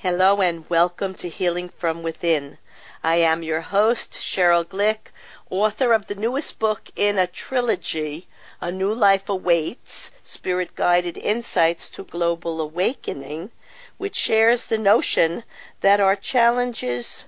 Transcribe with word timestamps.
Hello 0.00 0.42
and 0.42 0.68
welcome 0.68 1.14
to 1.14 1.28
Healing 1.30 1.70
from 1.70 2.02
Within. 2.02 2.58
I 3.02 3.16
am 3.16 3.42
your 3.42 3.62
host, 3.62 4.12
Sheryl 4.12 4.62
Glick, 4.62 5.10
author 5.48 5.94
of 5.94 6.06
the 6.06 6.14
newest 6.14 6.58
book 6.58 6.90
in 6.96 7.18
a 7.18 7.26
trilogy, 7.26 8.28
A 8.60 8.70
New 8.70 8.92
Life 8.92 9.30
Awaits 9.30 10.10
Spirit 10.22 10.74
Guided 10.74 11.16
Insights 11.16 11.88
to 11.88 12.04
Global 12.04 12.60
Awakening, 12.60 13.50
which 13.96 14.16
shares 14.16 14.66
the 14.66 14.76
notion 14.76 15.44
that 15.80 15.98
our 15.98 16.14
challenges, 16.14 17.24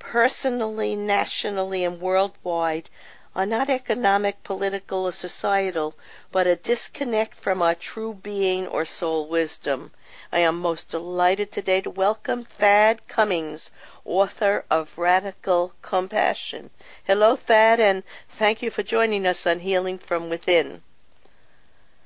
personally, 0.00 0.96
nationally, 0.96 1.84
and 1.84 2.00
worldwide, 2.00 2.90
are 3.36 3.46
not 3.46 3.70
economic, 3.70 4.42
political, 4.42 5.06
or 5.06 5.12
societal, 5.12 5.94
but 6.32 6.48
a 6.48 6.56
disconnect 6.56 7.36
from 7.36 7.62
our 7.62 7.76
true 7.76 8.14
being 8.14 8.66
or 8.66 8.84
soul 8.84 9.28
wisdom. 9.28 9.92
I 10.34 10.40
am 10.40 10.58
most 10.58 10.88
delighted 10.88 11.52
today 11.52 11.80
to 11.82 11.90
welcome 11.90 12.42
Thad 12.42 13.06
Cummings, 13.06 13.70
author 14.04 14.64
of 14.68 14.98
Radical 14.98 15.74
Compassion. 15.80 16.70
Hello, 17.04 17.36
Thad, 17.36 17.78
and 17.78 18.02
thank 18.30 18.60
you 18.60 18.68
for 18.68 18.82
joining 18.82 19.28
us 19.28 19.46
on 19.46 19.60
Healing 19.60 19.96
from 19.96 20.28
Within. 20.28 20.82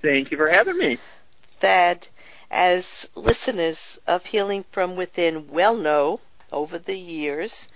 Thank 0.02 0.30
you 0.30 0.36
for 0.36 0.50
having 0.50 0.76
me. 0.76 0.98
Thad, 1.58 2.08
as 2.50 3.08
listeners 3.14 3.98
of 4.06 4.26
Healing 4.26 4.66
from 4.70 4.94
Within 4.94 5.48
well 5.48 5.74
know 5.74 6.20
over 6.52 6.78
the 6.78 6.98
years, 6.98 7.66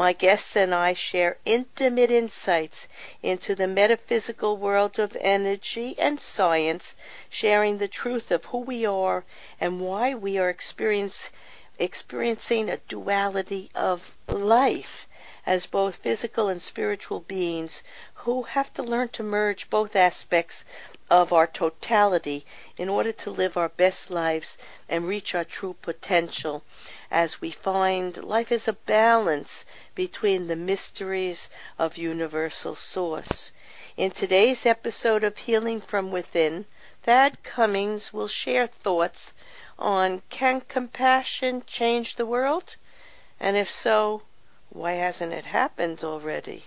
my 0.00 0.14
guests 0.14 0.56
and 0.56 0.74
I 0.74 0.94
share 0.94 1.36
intimate 1.44 2.10
insights 2.10 2.88
into 3.22 3.54
the 3.54 3.68
metaphysical 3.68 4.56
world 4.56 4.98
of 4.98 5.14
energy 5.20 5.94
and 5.98 6.18
science, 6.18 6.94
sharing 7.28 7.76
the 7.76 7.86
truth 7.86 8.30
of 8.30 8.46
who 8.46 8.60
we 8.60 8.86
are 8.86 9.26
and 9.60 9.78
why 9.78 10.14
we 10.14 10.38
are 10.38 10.48
experiencing 10.48 12.70
a 12.70 12.78
duality 12.88 13.70
of 13.74 14.12
life. 14.26 15.06
As 15.44 15.66
both 15.66 15.96
physical 15.96 16.48
and 16.48 16.62
spiritual 16.62 17.20
beings 17.20 17.82
who 18.14 18.44
have 18.44 18.72
to 18.74 18.82
learn 18.82 19.10
to 19.10 19.22
merge 19.22 19.68
both 19.68 19.94
aspects 19.94 20.64
of 21.10 21.32
our 21.32 21.46
totality 21.46 22.46
in 22.76 22.88
order 22.88 23.10
to 23.10 23.30
live 23.30 23.56
our 23.56 23.68
best 23.68 24.10
lives 24.10 24.56
and 24.88 25.08
reach 25.08 25.34
our 25.34 25.44
true 25.44 25.74
potential 25.82 26.62
as 27.10 27.40
we 27.40 27.50
find 27.50 28.22
life 28.22 28.52
is 28.52 28.68
a 28.68 28.72
balance 28.72 29.64
between 29.96 30.46
the 30.46 30.54
mysteries 30.54 31.50
of 31.78 31.96
universal 31.96 32.76
source. 32.76 33.50
In 33.96 34.12
today's 34.12 34.64
episode 34.64 35.24
of 35.24 35.36
Healing 35.36 35.80
from 35.80 36.12
Within, 36.12 36.64
Thad 37.02 37.42
Cummings 37.42 38.12
will 38.12 38.28
share 38.28 38.68
thoughts 38.68 39.34
on 39.78 40.22
can 40.30 40.60
compassion 40.60 41.64
change 41.66 42.14
the 42.14 42.26
world? 42.26 42.76
And 43.40 43.56
if 43.56 43.70
so, 43.70 44.22
why 44.68 44.92
hasn't 44.92 45.32
it 45.32 45.46
happened 45.46 46.04
already? 46.04 46.66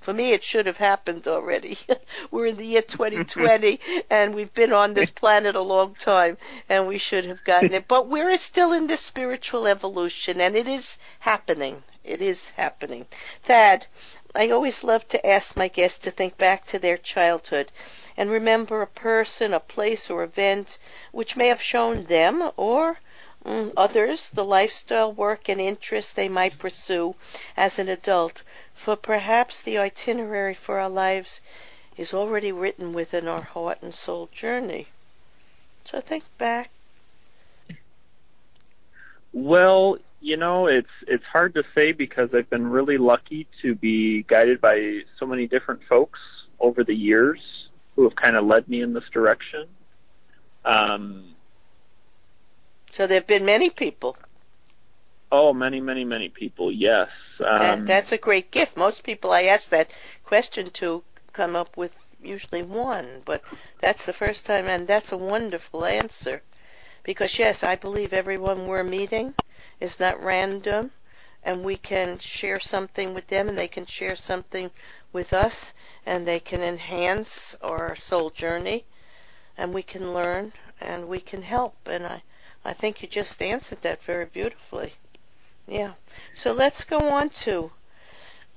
For 0.00 0.14
me, 0.14 0.32
it 0.32 0.44
should 0.44 0.66
have 0.66 0.76
happened 0.76 1.26
already. 1.26 1.76
We're 2.30 2.46
in 2.46 2.56
the 2.56 2.66
year 2.66 2.82
2020 2.82 3.80
and 4.10 4.34
we've 4.34 4.54
been 4.54 4.72
on 4.72 4.94
this 4.94 5.10
planet 5.10 5.56
a 5.56 5.60
long 5.60 5.96
time 5.96 6.38
and 6.68 6.86
we 6.86 6.98
should 6.98 7.26
have 7.26 7.42
gotten 7.42 7.74
it. 7.74 7.88
But 7.88 8.06
we're 8.06 8.38
still 8.38 8.72
in 8.72 8.86
this 8.86 9.00
spiritual 9.00 9.66
evolution 9.66 10.40
and 10.40 10.54
it 10.54 10.68
is 10.68 10.98
happening. 11.18 11.82
It 12.04 12.22
is 12.22 12.50
happening. 12.50 13.06
Thad, 13.42 13.86
I 14.34 14.50
always 14.50 14.84
love 14.84 15.08
to 15.08 15.26
ask 15.26 15.56
my 15.56 15.66
guests 15.66 15.98
to 16.00 16.12
think 16.12 16.38
back 16.38 16.64
to 16.66 16.78
their 16.78 16.96
childhood 16.96 17.72
and 18.16 18.30
remember 18.30 18.82
a 18.82 18.86
person, 18.86 19.52
a 19.52 19.60
place, 19.60 20.08
or 20.10 20.22
event 20.22 20.78
which 21.10 21.36
may 21.36 21.48
have 21.48 21.60
shown 21.60 22.04
them 22.04 22.52
or 22.56 23.00
others 23.44 24.30
the 24.30 24.44
lifestyle, 24.44 25.12
work, 25.12 25.48
and 25.48 25.60
interests 25.60 26.12
they 26.12 26.28
might 26.28 26.58
pursue 26.58 27.14
as 27.56 27.78
an 27.78 27.88
adult 27.88 28.42
for 28.74 28.96
perhaps 28.96 29.62
the 29.62 29.78
itinerary 29.78 30.54
for 30.54 30.78
our 30.78 30.88
lives 30.88 31.40
is 31.96 32.14
already 32.14 32.52
written 32.52 32.92
within 32.92 33.26
our 33.26 33.42
heart 33.42 33.78
and 33.82 33.94
soul 33.94 34.28
journey. 34.32 34.86
So 35.84 36.00
think 36.00 36.24
back. 36.38 36.70
Well, 39.32 39.98
you 40.20 40.36
know, 40.36 40.66
it's 40.66 40.88
it's 41.06 41.24
hard 41.24 41.54
to 41.54 41.62
say 41.74 41.92
because 41.92 42.30
I've 42.34 42.50
been 42.50 42.66
really 42.66 42.98
lucky 42.98 43.46
to 43.62 43.74
be 43.74 44.22
guided 44.24 44.60
by 44.60 45.00
so 45.18 45.26
many 45.26 45.46
different 45.46 45.82
folks 45.88 46.18
over 46.60 46.82
the 46.84 46.94
years 46.94 47.40
who 47.94 48.04
have 48.04 48.16
kind 48.16 48.36
of 48.36 48.44
led 48.44 48.68
me 48.68 48.82
in 48.82 48.92
this 48.92 49.08
direction. 49.12 49.66
Um, 50.64 51.34
so 52.92 53.06
there 53.06 53.18
have 53.18 53.26
been 53.26 53.44
many 53.44 53.70
people. 53.70 54.16
Oh, 55.30 55.52
many, 55.52 55.80
many, 55.80 56.04
many 56.04 56.28
people. 56.28 56.72
Yes. 56.72 57.08
Um, 57.40 57.84
that's 57.86 58.12
a 58.12 58.18
great 58.18 58.50
gift. 58.50 58.76
Most 58.76 59.04
people 59.04 59.32
I 59.32 59.42
ask 59.44 59.68
that 59.70 59.90
question 60.24 60.70
to 60.70 61.04
come 61.32 61.54
up 61.54 61.76
with 61.76 61.94
usually 62.22 62.62
one, 62.62 63.22
but 63.24 63.42
that's 63.80 64.06
the 64.06 64.12
first 64.12 64.46
time, 64.46 64.66
and 64.66 64.86
that's 64.86 65.12
a 65.12 65.16
wonderful 65.16 65.84
answer. 65.84 66.42
Because 67.02 67.38
yes, 67.38 67.62
I 67.62 67.76
believe 67.76 68.12
everyone 68.12 68.66
we're 68.66 68.82
meeting 68.84 69.34
is 69.80 70.00
not 70.00 70.22
random, 70.22 70.90
and 71.42 71.62
we 71.62 71.76
can 71.76 72.18
share 72.18 72.60
something 72.60 73.14
with 73.14 73.26
them, 73.28 73.48
and 73.48 73.58
they 73.58 73.68
can 73.68 73.86
share 73.86 74.16
something 74.16 74.70
with 75.12 75.32
us, 75.32 75.72
and 76.06 76.26
they 76.26 76.40
can 76.40 76.62
enhance 76.62 77.54
our 77.62 77.94
soul 77.94 78.30
journey, 78.30 78.84
and 79.56 79.72
we 79.74 79.82
can 79.82 80.12
learn, 80.12 80.52
and 80.80 81.08
we 81.08 81.20
can 81.20 81.42
help. 81.42 81.76
And 81.86 82.06
I, 82.06 82.22
I 82.64 82.72
think 82.72 83.02
you 83.02 83.08
just 83.08 83.40
answered 83.40 83.82
that 83.82 84.02
very 84.02 84.26
beautifully. 84.26 84.94
Yeah. 85.66 85.92
So 86.34 86.52
let's 86.52 86.84
go 86.84 87.10
on 87.10 87.30
to 87.44 87.72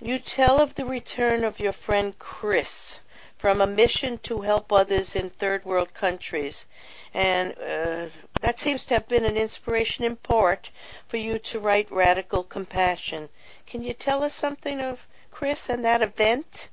you 0.01 0.17
tell 0.17 0.59
of 0.59 0.75
the 0.75 0.85
return 0.85 1.43
of 1.43 1.59
your 1.59 1.73
friend 1.73 2.17
Chris 2.17 2.97
from 3.37 3.61
a 3.61 3.67
mission 3.67 4.17
to 4.19 4.41
help 4.41 4.71
others 4.71 5.15
in 5.15 5.29
third 5.29 5.65
world 5.65 5.93
countries. 5.93 6.65
And 7.13 7.53
uh, 7.53 8.07
that 8.41 8.59
seems 8.59 8.85
to 8.85 8.95
have 8.95 9.07
been 9.07 9.25
an 9.25 9.37
inspiration 9.37 10.03
in 10.05 10.15
part 10.15 10.69
for 11.07 11.17
you 11.17 11.39
to 11.39 11.59
write 11.59 11.91
Radical 11.91 12.43
Compassion. 12.43 13.29
Can 13.65 13.83
you 13.83 13.93
tell 13.93 14.23
us 14.23 14.33
something 14.33 14.79
of 14.79 15.07
Chris 15.31 15.69
and 15.69 15.83
that 15.85 16.01
event? 16.01 16.69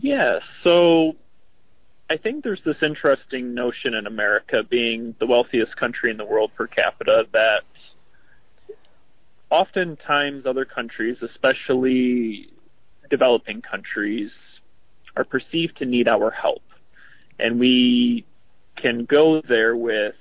Yes. 0.00 0.42
So 0.64 1.16
I 2.10 2.16
think 2.16 2.42
there's 2.42 2.62
this 2.64 2.76
interesting 2.82 3.54
notion 3.54 3.94
in 3.94 4.06
America 4.06 4.62
being 4.68 5.14
the 5.18 5.26
wealthiest 5.26 5.76
country 5.76 6.10
in 6.10 6.16
the 6.16 6.24
world 6.24 6.52
per 6.56 6.66
capita 6.66 7.24
that 7.32 7.64
oftentimes 9.50 10.46
other 10.46 10.64
countries, 10.64 11.18
especially 11.22 12.50
developing 13.10 13.60
countries, 13.60 14.30
are 15.16 15.24
perceived 15.24 15.78
to 15.78 15.84
need 15.84 16.08
our 16.08 16.30
help. 16.30 16.62
And 17.38 17.60
we 17.60 18.24
can 18.76 19.04
go 19.04 19.42
there 19.42 19.76
with 19.76 20.14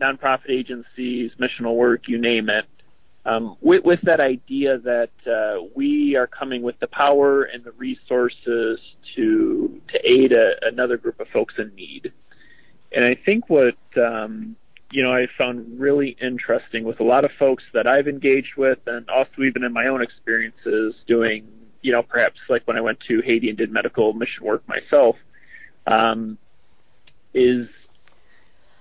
nonprofit 0.00 0.50
agencies, 0.50 1.32
missional 1.40 1.76
work, 1.76 2.08
you 2.08 2.18
name 2.18 2.50
it, 2.50 2.66
um, 3.26 3.56
with, 3.60 3.84
with, 3.84 4.00
that 4.02 4.20
idea 4.20 4.78
that 4.78 5.10
uh, 5.26 5.64
we 5.74 6.16
are 6.16 6.26
coming 6.26 6.62
with 6.62 6.78
the 6.78 6.86
power 6.86 7.42
and 7.42 7.64
the 7.64 7.72
resources 7.72 8.78
to 9.16 9.80
to 9.88 9.98
aid 10.04 10.32
a, 10.32 10.54
another 10.62 10.96
group 10.96 11.20
of 11.20 11.28
folks 11.28 11.54
in 11.58 11.74
need. 11.74 12.12
And 12.92 13.04
I 13.04 13.14
think 13.14 13.50
what 13.50 13.76
um, 13.96 14.56
you 14.90 15.02
know, 15.02 15.12
I 15.12 15.26
found 15.36 15.80
really 15.80 16.16
interesting 16.20 16.84
with 16.84 17.00
a 17.00 17.04
lot 17.04 17.24
of 17.24 17.30
folks 17.38 17.64
that 17.74 17.86
I've 17.86 18.08
engaged 18.08 18.56
with 18.56 18.78
and 18.86 19.08
also 19.10 19.42
even 19.42 19.64
in 19.64 19.72
my 19.72 19.86
own 19.88 20.02
experiences 20.02 20.94
doing, 21.06 21.46
you 21.82 21.92
know, 21.92 22.02
perhaps 22.02 22.38
like 22.48 22.66
when 22.66 22.76
I 22.76 22.80
went 22.80 23.00
to 23.08 23.20
Haiti 23.20 23.48
and 23.48 23.58
did 23.58 23.72
medical 23.72 24.12
mission 24.12 24.44
work 24.44 24.66
myself, 24.68 25.16
um, 25.86 26.38
is, 27.34 27.68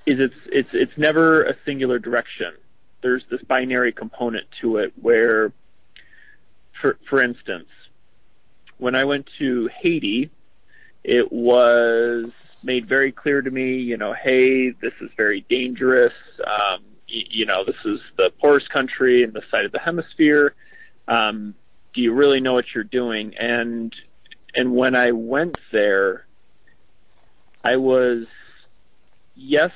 is 0.06 0.20
it's, 0.20 0.36
it's, 0.46 0.70
it's 0.74 0.98
never 0.98 1.44
a 1.44 1.56
singular 1.66 1.98
direction. 1.98 2.54
There's 3.05 3.23
this 3.29 3.43
binary 3.43 3.91
component 3.91 4.47
to 4.61 4.78
it 4.78 4.91
where, 4.99 5.52
for, 6.81 6.97
for 7.07 7.22
instance, 7.22 7.67
when 8.79 8.96
I 8.96 9.03
went 9.03 9.29
to 9.37 9.69
Haiti, 9.79 10.31
it 11.03 11.31
was 11.31 12.31
made 12.63 12.87
very 12.87 13.11
clear 13.11 13.43
to 13.43 13.52
me, 13.52 13.75
you 13.75 13.96
know, 13.96 14.13
hey, 14.13 14.72
this 14.72 14.93
is 15.02 15.11
very 15.16 15.46
dangerous. 15.47 16.16
Um, 16.47 16.81
you, 17.07 17.25
you 17.29 17.46
know, 17.46 17.63
this 17.63 17.75
is 17.85 17.99
the 18.17 18.31
poorest 18.41 18.72
country 18.72 19.22
in 19.22 19.34
the 19.34 19.43
side 19.52 19.66
of 19.66 19.72
the 19.72 19.78
hemisphere. 19.78 20.55
Um, 21.07 21.53
do 21.93 22.02
you 22.02 22.11
really 22.11 22.40
know 22.40 22.53
what 22.53 22.66
you're 22.73 22.84
doing? 22.84 23.35
And 23.37 23.93
and 24.55 24.75
when 24.75 24.96
I 24.96 25.11
went 25.11 25.59
there, 25.72 26.25
I 27.63 27.75
was 27.75 28.25
yes, 29.35 29.73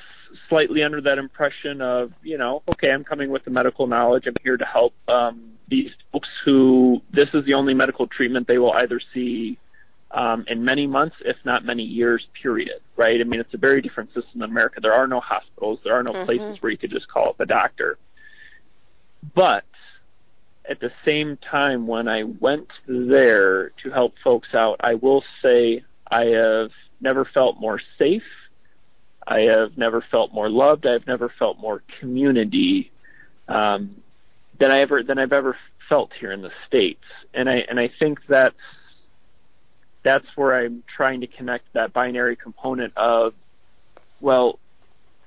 slightly 0.48 0.82
under 0.82 1.00
that 1.00 1.18
impression 1.18 1.80
of, 1.80 2.12
you 2.22 2.38
know, 2.38 2.62
okay, 2.68 2.90
I'm 2.90 3.04
coming 3.04 3.30
with 3.30 3.44
the 3.44 3.50
medical 3.50 3.86
knowledge. 3.86 4.26
I'm 4.26 4.34
here 4.42 4.56
to 4.56 4.64
help 4.64 4.94
um, 5.08 5.52
these 5.68 5.90
folks 6.12 6.28
who 6.44 7.02
this 7.12 7.28
is 7.34 7.44
the 7.44 7.54
only 7.54 7.74
medical 7.74 8.06
treatment 8.06 8.46
they 8.46 8.58
will 8.58 8.72
either 8.72 9.00
see 9.14 9.58
um, 10.10 10.44
in 10.48 10.64
many 10.64 10.86
months, 10.86 11.16
if 11.24 11.36
not 11.44 11.64
many 11.64 11.82
years, 11.82 12.26
period. 12.42 12.80
Right? 12.96 13.20
I 13.20 13.24
mean, 13.24 13.40
it's 13.40 13.54
a 13.54 13.58
very 13.58 13.80
different 13.80 14.12
system 14.12 14.42
in 14.42 14.50
America. 14.50 14.80
There 14.80 14.94
are 14.94 15.06
no 15.06 15.20
hospitals. 15.20 15.80
There 15.84 15.94
are 15.94 16.02
no 16.02 16.12
mm-hmm. 16.12 16.26
places 16.26 16.62
where 16.62 16.70
you 16.70 16.78
could 16.78 16.90
just 16.90 17.08
call 17.08 17.30
up 17.30 17.40
a 17.40 17.46
doctor. 17.46 17.98
But 19.34 19.64
at 20.68 20.80
the 20.80 20.92
same 21.04 21.36
time, 21.36 21.86
when 21.86 22.08
I 22.08 22.24
went 22.24 22.68
there 22.86 23.70
to 23.82 23.90
help 23.90 24.14
folks 24.22 24.54
out, 24.54 24.76
I 24.80 24.94
will 24.94 25.24
say 25.44 25.82
I 26.10 26.26
have 26.26 26.70
never 27.00 27.24
felt 27.24 27.60
more 27.60 27.80
safe. 27.98 28.22
I 29.30 29.42
have 29.42 29.78
never 29.78 30.04
felt 30.10 30.34
more 30.34 30.50
loved. 30.50 30.86
I've 30.86 31.06
never 31.06 31.28
felt 31.38 31.58
more 31.58 31.82
community 32.00 32.90
um, 33.46 34.02
than 34.58 34.72
I 34.72 34.80
ever 34.80 35.04
than 35.04 35.18
I've 35.18 35.32
ever 35.32 35.56
felt 35.88 36.10
here 36.18 36.32
in 36.32 36.42
the 36.42 36.50
states. 36.66 37.04
And 37.32 37.48
I 37.48 37.58
and 37.68 37.78
I 37.78 37.92
think 38.00 38.18
that's 38.28 38.56
that's 40.02 40.26
where 40.34 40.54
I'm 40.54 40.82
trying 40.96 41.20
to 41.20 41.28
connect 41.28 41.72
that 41.74 41.92
binary 41.92 42.34
component 42.34 42.96
of, 42.96 43.34
well, 44.20 44.58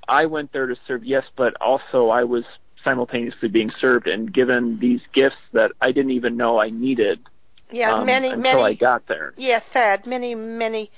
I 0.08 0.26
went 0.26 0.52
there 0.52 0.68
to 0.68 0.76
serve, 0.88 1.06
yes, 1.06 1.24
but 1.38 1.56
also 1.62 2.10
I 2.10 2.24
was 2.24 2.44
simultaneously 2.84 3.48
being 3.50 3.70
served 3.80 4.08
and 4.08 4.34
given 4.34 4.80
these 4.80 5.00
gifts 5.14 5.38
that 5.54 5.72
I 5.80 5.92
didn't 5.92 6.12
even 6.12 6.36
know 6.36 6.60
I 6.60 6.70
needed. 6.70 7.20
Yeah, 7.72 7.94
um, 7.94 8.06
many, 8.06 8.30
until 8.30 8.42
many. 8.42 8.64
I 8.64 8.74
got 8.74 9.08
there. 9.08 9.34
Yeah, 9.38 9.60
Thad. 9.60 10.06
Many, 10.06 10.36
many 10.36 10.92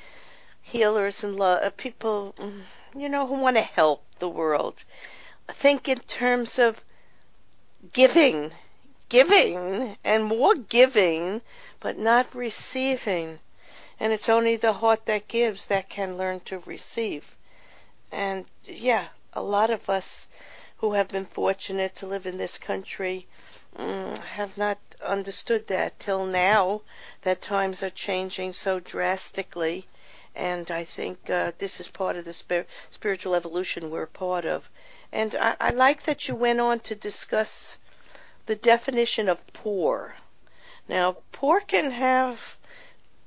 healers 0.61 1.23
and 1.23 1.35
lo- 1.35 1.59
uh, 1.61 1.69
people, 1.69 2.33
mm, 2.39 2.61
you 2.95 3.09
know, 3.09 3.27
who 3.27 3.36
want 3.36 3.57
to 3.57 3.62
help 3.62 4.03
the 4.19 4.30
world. 4.30 4.83
Think 5.51 5.89
in 5.89 6.00
terms 6.00 6.57
of 6.57 6.81
giving, 7.92 8.51
giving, 9.09 9.97
and 10.03 10.24
more 10.24 10.56
giving, 10.56 11.42
but 11.80 11.97
not 11.97 12.33
receiving. 12.33 13.39
And 14.00 14.13
it's 14.13 14.30
only 14.30 14.56
the 14.56 14.74
heart 14.74 15.06
that 15.06 15.27
gives 15.27 15.65
that 15.68 15.89
can 15.89 16.18
learn 16.18 16.39
to 16.42 16.59
receive. 16.59 17.36
And 18.12 18.45
yeah, 18.63 19.07
a 19.33 19.41
lot 19.41 19.69
of 19.69 19.89
us 19.89 20.27
who 20.77 20.94
have 20.94 21.09
been 21.09 21.25
fortunate 21.25 21.95
to 21.98 22.06
live 22.06 22.25
in 22.25 22.38
this 22.38 22.57
country 22.57 23.27
mm, 23.77 24.18
have 24.19 24.57
not 24.57 24.77
understood 25.03 25.68
that 25.68 26.00
till 26.00 26.25
now 26.25 26.81
that 27.24 27.41
times 27.41 27.83
are 27.83 27.89
changing 27.89 28.53
so 28.53 28.80
drastically 28.80 29.86
and 30.35 30.69
I 30.69 30.83
think 30.83 31.29
uh, 31.29 31.53
this 31.57 31.79
is 31.79 31.87
part 31.87 32.17
of 32.17 32.25
the 32.25 32.33
spir- 32.33 32.65
spiritual 32.89 33.35
evolution 33.35 33.89
we're 33.89 34.05
part 34.05 34.45
of. 34.45 34.69
And 35.11 35.35
I, 35.35 35.55
I 35.59 35.69
like 35.69 36.03
that 36.03 36.27
you 36.27 36.35
went 36.35 36.59
on 36.59 36.81
to 36.81 36.95
discuss 36.95 37.77
the 38.45 38.55
definition 38.55 39.29
of 39.29 39.45
poor. 39.53 40.15
Now, 40.89 41.17
poor 41.31 41.61
can 41.61 41.91
have 41.91 42.57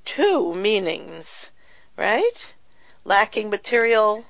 two 0.05 0.55
meanings, 0.55 1.51
right? 1.97 2.53
Lacking 3.05 3.51
material 3.51 4.27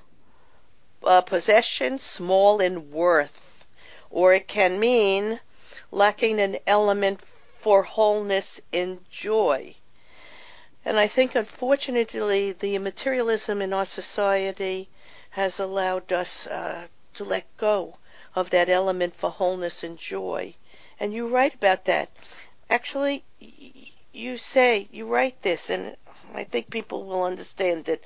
uh, 1.04 1.20
possession, 1.22 1.98
small 1.98 2.60
in 2.60 2.90
worth, 2.90 3.64
or 4.10 4.32
it 4.32 4.48
can 4.48 4.78
mean 4.78 5.40
lacking 5.90 6.40
an 6.40 6.58
element 6.66 7.20
for 7.58 7.82
wholeness 7.82 8.60
in 8.72 9.00
joy. 9.10 9.74
And 10.88 10.98
I 10.98 11.06
think, 11.06 11.34
unfortunately, 11.34 12.52
the 12.52 12.78
materialism 12.78 13.60
in 13.60 13.74
our 13.74 13.84
society 13.84 14.88
has 15.28 15.60
allowed 15.60 16.14
us 16.14 16.46
uh, 16.46 16.86
to 17.12 17.24
let 17.24 17.44
go 17.58 17.98
of 18.34 18.48
that 18.48 18.70
element 18.70 19.14
for 19.14 19.28
wholeness 19.28 19.84
and 19.84 19.98
joy. 19.98 20.54
And 20.98 21.12
you 21.12 21.26
write 21.26 21.52
about 21.52 21.84
that. 21.84 22.08
Actually, 22.70 23.22
you 24.14 24.38
say, 24.38 24.88
you 24.90 25.04
write 25.04 25.42
this, 25.42 25.68
and 25.68 25.94
I 26.32 26.44
think 26.44 26.70
people 26.70 27.04
will 27.04 27.22
understand 27.22 27.86
it 27.90 28.02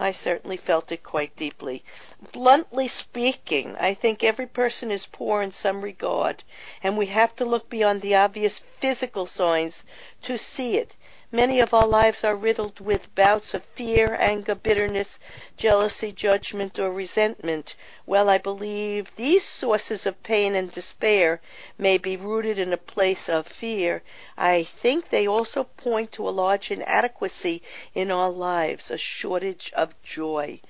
I 0.00 0.12
certainly 0.12 0.56
felt 0.56 0.92
it 0.92 1.02
quite 1.02 1.34
deeply. 1.34 1.82
Bluntly 2.30 2.86
speaking, 2.86 3.74
I 3.80 3.94
think 3.94 4.22
every 4.22 4.46
person 4.46 4.92
is 4.92 5.06
poor 5.06 5.42
in 5.42 5.50
some 5.50 5.80
regard, 5.82 6.44
and 6.84 6.96
we 6.96 7.06
have 7.06 7.34
to 7.34 7.44
look 7.44 7.68
beyond 7.68 8.00
the 8.00 8.14
obvious 8.14 8.60
physical 8.60 9.26
signs 9.26 9.82
to 10.22 10.38
see 10.38 10.76
it. 10.76 10.94
Many 11.30 11.60
of 11.60 11.74
our 11.74 11.86
lives 11.86 12.24
are 12.24 12.34
riddled 12.34 12.80
with 12.80 13.14
bouts 13.14 13.52
of 13.52 13.62
fear, 13.62 14.16
anger, 14.18 14.54
bitterness, 14.54 15.18
jealousy, 15.58 16.10
judgment, 16.10 16.78
or 16.78 16.90
resentment. 16.90 17.76
Well, 18.06 18.30
I 18.30 18.38
believe 18.38 19.14
these 19.14 19.44
sources 19.44 20.06
of 20.06 20.22
pain 20.22 20.54
and 20.54 20.72
despair 20.72 21.42
may 21.76 21.98
be 21.98 22.16
rooted 22.16 22.58
in 22.58 22.72
a 22.72 22.78
place 22.78 23.28
of 23.28 23.46
fear. 23.46 24.02
I 24.38 24.62
think 24.62 25.10
they 25.10 25.28
also 25.28 25.64
point 25.64 26.12
to 26.12 26.26
a 26.26 26.30
large 26.30 26.70
inadequacy 26.70 27.60
in 27.94 28.10
our 28.10 28.30
lives, 28.30 28.90
a 28.90 28.96
shortage 28.96 29.70
of 29.76 30.02
joy. 30.02 30.62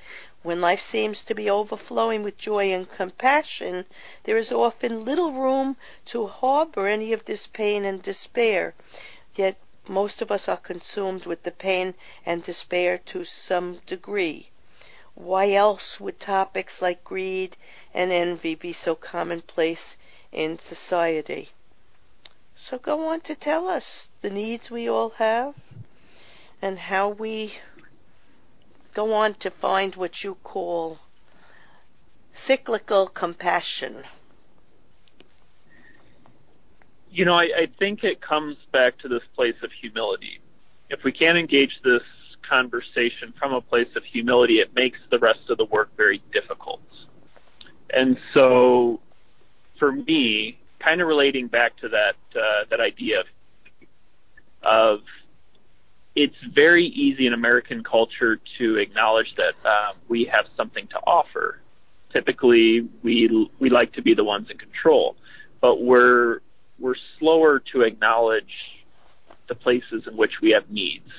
When 0.43 0.61
life 0.61 0.83
seems 0.83 1.23
to 1.23 1.37
be 1.37 1.49
overflowing 1.49 2.25
with 2.25 2.37
joy 2.37 2.73
and 2.73 2.91
compassion, 2.91 3.85
there 4.25 4.37
is 4.37 4.51
often 4.51 5.05
little 5.05 5.31
room 5.31 5.77
to 6.07 6.27
harbor 6.27 6.89
any 6.89 7.13
of 7.13 7.27
this 7.27 7.47
pain 7.47 7.85
and 7.85 8.03
despair. 8.03 8.75
Yet 9.37 9.57
most 9.89 10.21
of 10.21 10.31
us 10.31 10.49
are 10.49 10.57
consumed 10.57 11.27
with 11.27 11.43
the 11.43 11.51
pain 11.51 11.95
and 12.27 12.43
despair 12.43 12.99
to 12.99 13.25
some 13.25 13.77
degree. 13.87 14.51
Why 15.15 15.53
else 15.53 15.99
would 15.99 16.21
topics 16.21 16.81
like 16.83 17.03
greed 17.03 17.57
and 17.95 18.13
envy 18.13 18.55
be 18.55 18.73
so 18.73 18.95
commonplace 18.95 19.97
in 20.31 20.59
society? 20.59 21.51
So 22.57 22.79
go 22.79 23.09
on 23.09 23.21
to 23.23 23.35
tell 23.35 23.69
us 23.69 24.09
the 24.21 24.31
needs 24.31 24.71
we 24.71 24.89
all 24.89 25.11
have 25.11 25.55
and 26.61 26.79
how 26.79 27.09
we 27.09 27.59
go 28.95 29.13
on 29.13 29.35
to 29.35 29.51
find 29.51 29.97
what 29.97 30.25
you 30.25 30.35
call 30.43 30.99
cyclical 32.33 33.09
compassion 33.09 34.05
you 37.19 37.25
know, 37.25 37.33
I, 37.33 37.49
I 37.63 37.69
think 37.81 38.05
it 38.05 38.21
comes 38.21 38.57
back 38.73 38.97
to 39.01 39.09
this 39.09 39.23
place 39.35 39.57
of 39.65 39.71
humility. 39.73 40.39
If 40.89 41.03
we 41.03 41.11
can't 41.11 41.37
engage 41.37 41.73
this 41.83 42.03
conversation 42.49 43.35
from 43.37 43.53
a 43.53 43.61
place 43.61 43.89
of 43.97 44.05
humility, 44.05 44.61
it 44.61 44.73
makes 44.73 44.99
the 45.11 45.19
rest 45.19 45.41
of 45.51 45.59
the 45.59 45.65
work 45.65 45.91
very 45.97 46.23
difficult. 46.33 46.81
And 47.93 48.19
so, 48.35 49.01
for 49.81 49.91
me, 49.91 50.59
kind 50.79 51.01
of 51.01 51.09
relating 51.09 51.49
back 51.49 51.77
to 51.79 51.89
that 51.89 52.15
uh, 52.37 52.67
that 52.71 52.81
idea 52.81 53.21
of, 53.21 53.27
of 54.63 55.01
it's 56.15 56.37
very 56.55 56.87
easy 56.87 57.27
in 57.27 57.33
American 57.33 57.83
culture 57.83 58.39
to 58.59 58.77
acknowledge 58.77 59.35
that 59.37 59.55
uh, 59.65 59.93
we 60.07 60.31
have 60.33 60.47
something 60.57 60.87
to 60.89 60.99
offer. 60.99 61.59
Typically, 62.13 62.89
we 63.03 63.51
we 63.59 63.71
like 63.71 63.93
to 63.95 64.03
be 64.03 64.15
the 64.15 64.25
ones 64.25 64.47
in 64.51 64.57
control, 64.57 65.17
but 65.61 65.83
we're 65.83 66.43
we're 66.79 66.97
slower 67.19 67.61
to 67.73 67.83
acknowledge 67.83 68.53
the 69.49 69.55
places 69.55 70.07
in 70.07 70.17
which 70.17 70.41
we 70.41 70.53
have 70.53 70.71
needs. 70.71 71.11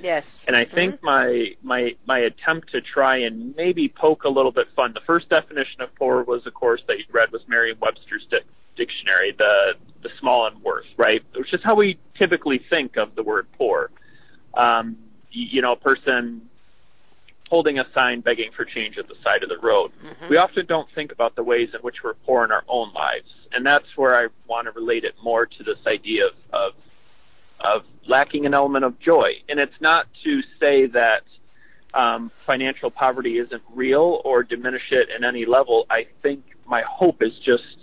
Yes. 0.00 0.44
And 0.46 0.56
I 0.56 0.64
think 0.64 0.96
mm-hmm. 0.96 1.06
my 1.06 1.54
my 1.62 1.96
my 2.06 2.18
attempt 2.18 2.72
to 2.72 2.80
try 2.80 3.18
and 3.18 3.54
maybe 3.56 3.88
poke 3.88 4.24
a 4.24 4.28
little 4.28 4.52
bit 4.52 4.66
fun. 4.76 4.92
The 4.92 5.00
first 5.00 5.28
definition 5.28 5.80
of 5.80 5.94
poor 5.94 6.22
was, 6.24 6.46
of 6.46 6.54
course, 6.54 6.82
that 6.88 6.98
you 6.98 7.04
read 7.12 7.32
was 7.32 7.42
Merriam-Webster's 7.48 8.26
di- 8.30 8.38
dictionary, 8.76 9.34
the 9.38 9.74
the 10.02 10.10
small 10.20 10.46
and 10.46 10.62
worth, 10.62 10.86
right? 10.96 11.22
Which 11.34 11.54
is 11.54 11.60
how 11.62 11.74
we 11.74 11.98
typically 12.18 12.58
think 12.68 12.96
of 12.96 13.14
the 13.14 13.22
word 13.22 13.46
poor. 13.56 13.90
Um, 14.54 14.96
you 15.30 15.62
know, 15.62 15.72
a 15.72 15.76
person 15.76 16.48
holding 17.54 17.78
a 17.78 17.86
sign 17.94 18.20
begging 18.20 18.50
for 18.56 18.64
change 18.64 18.98
at 18.98 19.06
the 19.06 19.14
side 19.24 19.44
of 19.44 19.48
the 19.48 19.58
road. 19.58 19.92
Mm-hmm. 20.04 20.28
We 20.28 20.38
often 20.38 20.66
don't 20.66 20.88
think 20.92 21.12
about 21.12 21.36
the 21.36 21.44
ways 21.44 21.68
in 21.72 21.80
which 21.82 22.02
we're 22.02 22.14
poor 22.26 22.44
in 22.44 22.50
our 22.50 22.64
own 22.66 22.92
lives, 22.92 23.30
and 23.52 23.64
that's 23.64 23.86
where 23.96 24.16
I 24.16 24.26
want 24.48 24.64
to 24.66 24.72
relate 24.72 25.04
it 25.04 25.14
more 25.22 25.46
to 25.46 25.62
this 25.62 25.78
idea 25.86 26.26
of 26.26 26.32
of, 26.52 26.72
of 27.60 27.82
lacking 28.08 28.44
an 28.44 28.54
element 28.54 28.84
of 28.84 28.98
joy. 28.98 29.34
And 29.48 29.60
it's 29.60 29.80
not 29.80 30.08
to 30.24 30.42
say 30.58 30.86
that 30.86 31.22
um, 31.94 32.32
financial 32.44 32.90
poverty 32.90 33.38
isn't 33.38 33.62
real 33.72 34.20
or 34.24 34.42
diminish 34.42 34.90
it 34.90 35.06
in 35.16 35.22
any 35.22 35.46
level. 35.46 35.86
I 35.88 36.08
think 36.22 36.42
my 36.66 36.82
hope 36.82 37.22
is 37.22 37.38
just 37.38 37.76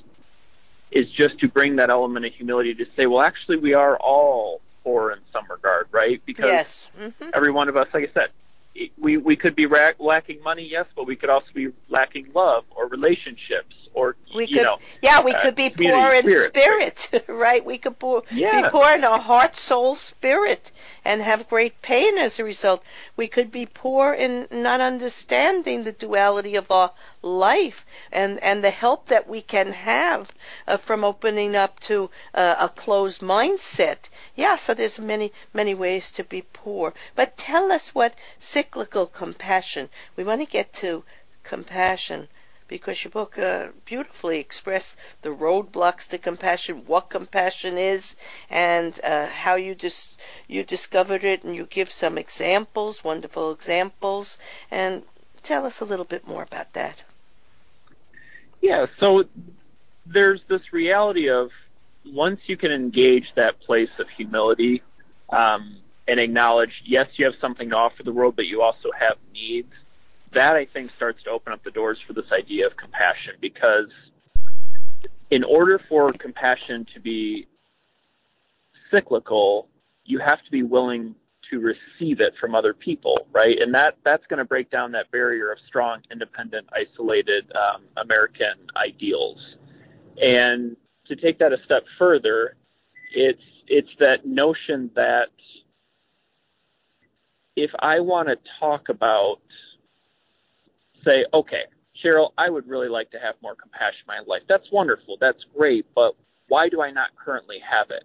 is 0.92 1.10
just 1.12 1.40
to 1.40 1.48
bring 1.48 1.78
that 1.78 1.90
element 1.90 2.26
of 2.26 2.34
humility 2.34 2.74
to 2.76 2.86
say, 2.98 3.06
well, 3.06 3.22
actually, 3.22 3.56
we 3.56 3.74
are 3.74 3.96
all 3.96 4.60
poor 4.84 5.12
in 5.12 5.20
some 5.32 5.46
regard, 5.50 5.88
right? 5.94 6.22
Because 6.26 6.46
yes. 6.46 6.90
mm-hmm. 7.00 7.30
every 7.34 7.52
one 7.52 7.70
of 7.70 7.78
us, 7.78 7.88
like 7.94 8.10
I 8.10 8.14
said, 8.14 8.30
we 8.98 9.18
we 9.18 9.36
could 9.36 9.56
be 9.56 9.66
ra- 9.66 9.92
lacking 10.00 10.42
money, 10.44 10.68
yes, 10.70 10.86
but 10.96 11.06
we 11.06 11.16
could 11.16 11.30
also 11.30 11.48
be 11.54 11.70
lacking 11.90 12.28
love 12.34 12.64
or 12.76 12.88
relationships 12.88 13.76
or 13.94 14.16
we 14.34 14.48
could, 14.48 14.64
know, 14.64 14.80
yeah, 15.02 15.22
we 15.22 15.34
uh, 15.34 15.42
could 15.42 15.56
be 15.56 15.70
poor 15.70 16.14
in 16.14 16.24
spirit. 16.24 17.00
spirit, 17.00 17.26
right? 17.28 17.66
We 17.66 17.78
could 17.78 18.00
poor, 18.00 18.24
Yeah. 18.32 18.62
be 18.62 18.70
poor 18.70 18.90
in 18.94 19.04
our 19.04 19.20
heart, 19.20 19.58
soul, 19.58 19.96
spirit, 19.96 20.72
and 21.04 21.22
have 21.22 21.50
great 21.50 21.82
pain 21.82 22.18
as 22.18 22.40
a 22.40 22.46
result. 22.46 22.84
We 23.18 23.28
could 23.28 23.52
be 23.52 23.66
poor 23.66 24.14
in 24.14 24.48
not 24.50 24.80
understanding 24.80 25.84
the 25.84 25.92
duality 25.92 26.56
of 26.56 26.72
our 26.72 26.92
life 27.22 27.86
and 28.12 28.40
and 28.42 28.64
the 28.64 28.70
help 28.72 29.08
that 29.08 29.28
we 29.28 29.42
can 29.42 29.74
have 29.74 30.32
uh, 30.68 30.78
from 30.78 31.04
opening 31.04 31.56
up 31.56 31.80
to 31.82 32.10
uh, 32.34 32.56
a 32.60 32.70
closed 32.70 33.20
mindset. 33.22 34.08
Yeah, 34.36 34.56
so 34.56 34.74
there's 34.74 35.00
many 35.00 35.34
many 35.54 35.74
ways 35.74 36.12
to 36.14 36.24
be 36.24 36.44
poor. 36.54 36.94
But 37.16 37.36
tell 37.36 37.72
us 37.74 37.94
what 37.94 38.16
cyclical 38.40 39.06
compassion. 39.06 39.90
We 40.16 40.24
want 40.24 40.40
to 40.40 40.48
get 40.48 40.72
to 40.76 41.04
compassion 41.44 42.30
because 42.72 43.04
your 43.04 43.12
book 43.12 43.38
uh, 43.38 43.68
beautifully 43.84 44.40
expressed 44.40 44.96
the 45.24 45.30
roadblocks 45.30 46.08
to 46.08 46.18
compassion, 46.18 46.84
what 46.88 47.10
compassion 47.10 47.78
is, 47.78 48.16
and 48.50 48.98
uh, 49.04 49.28
how 49.28 49.56
you 49.56 49.76
dis- 49.76 50.16
you 50.48 50.64
discovered 50.64 51.26
it, 51.26 51.44
and 51.44 51.54
you 51.54 51.66
give 51.66 51.92
some 51.92 52.18
examples, 52.18 53.04
wonderful 53.04 53.52
examples, 53.52 54.38
and 54.72 55.04
tell 55.44 55.66
us 55.66 55.82
a 55.82 55.86
little 55.86 56.06
bit 56.06 56.26
more 56.26 56.44
about 56.44 56.72
that. 56.72 57.04
Yeah, 58.62 58.86
so 59.02 59.26
there's 60.06 60.42
this 60.48 60.62
reality 60.72 61.30
of 61.30 61.50
once 62.06 62.40
you 62.48 62.56
can 62.56 62.72
engage 62.72 63.26
that 63.36 63.60
place 63.60 63.90
of 64.00 64.08
humility 64.16 64.82
um, 65.30 65.78
and 66.08 66.22
acknowledge, 66.22 66.72
yes, 66.86 67.08
you 67.18 67.26
have 67.26 67.36
something 67.42 67.70
to 67.72 67.76
offer 67.76 68.04
the 68.04 68.14
world, 68.14 68.38
but 68.38 68.46
you 68.46 68.62
also 68.62 68.92
have 68.98 69.18
needs. 69.34 69.74
That 70.34 70.56
I 70.56 70.66
think 70.66 70.92
starts 70.96 71.22
to 71.24 71.30
open 71.30 71.54
up 71.54 71.64
the 71.64 71.72
doors 71.72 71.98
for 72.08 72.14
this 72.14 72.32
idea 72.32 72.66
of 72.66 72.78
compassion 72.78 73.34
because 73.42 73.90
in 75.30 75.44
order 75.44 75.80
for 75.90 76.12
compassion 76.14 76.86
to 76.94 77.00
be 77.00 77.48
cyclical, 78.92 79.68
you 80.06 80.20
have 80.20 80.44
to 80.44 80.52
be 80.52 80.64
willing 80.64 81.16
to 81.50 81.60
receive 81.60 82.22
it 82.22 82.34
from 82.40 82.56
other 82.56 82.74
people, 82.74 83.28
right? 83.34 83.60
And 83.60 83.74
that 83.74 83.98
that's 84.04 84.26
going 84.28 84.40
to 84.40 84.46
break 84.46 84.72
down 84.72 84.92
that 84.94 85.12
barrier 85.12 85.52
of 85.52 85.58
strong, 85.68 86.02
independent, 86.12 86.68
isolated 86.74 87.52
um, 87.56 87.84
American 87.98 88.68
ideals. 88.78 89.38
And 90.22 90.78
to 91.08 91.16
take 91.16 91.40
that 91.40 91.52
a 91.52 91.58
step 91.66 91.84
further, 91.98 92.56
it's 93.14 93.42
it's 93.68 93.90
that 94.00 94.26
notion 94.26 94.92
that 94.96 95.30
if 97.56 97.72
I 97.80 98.00
want 98.00 98.30
to 98.30 98.38
talk 98.60 98.90
about, 98.90 99.40
say, 101.06 101.26
okay, 101.34 101.64
Sheryl, 102.04 102.32
I 102.38 102.50
would 102.50 102.68
really 102.68 102.90
like 102.90 103.12
to 103.12 103.20
have 103.20 103.36
more 103.42 103.56
compassion 103.56 104.02
in 104.08 104.08
my 104.08 104.20
life. 104.26 104.44
That's 104.48 104.72
wonderful. 104.72 105.18
That's 105.20 105.44
great. 105.58 105.86
But 105.94 106.16
why 106.48 106.70
do 106.70 106.82
I 106.82 106.92
not 106.92 107.10
currently 107.16 107.60
have 107.60 107.92
it? 107.92 108.04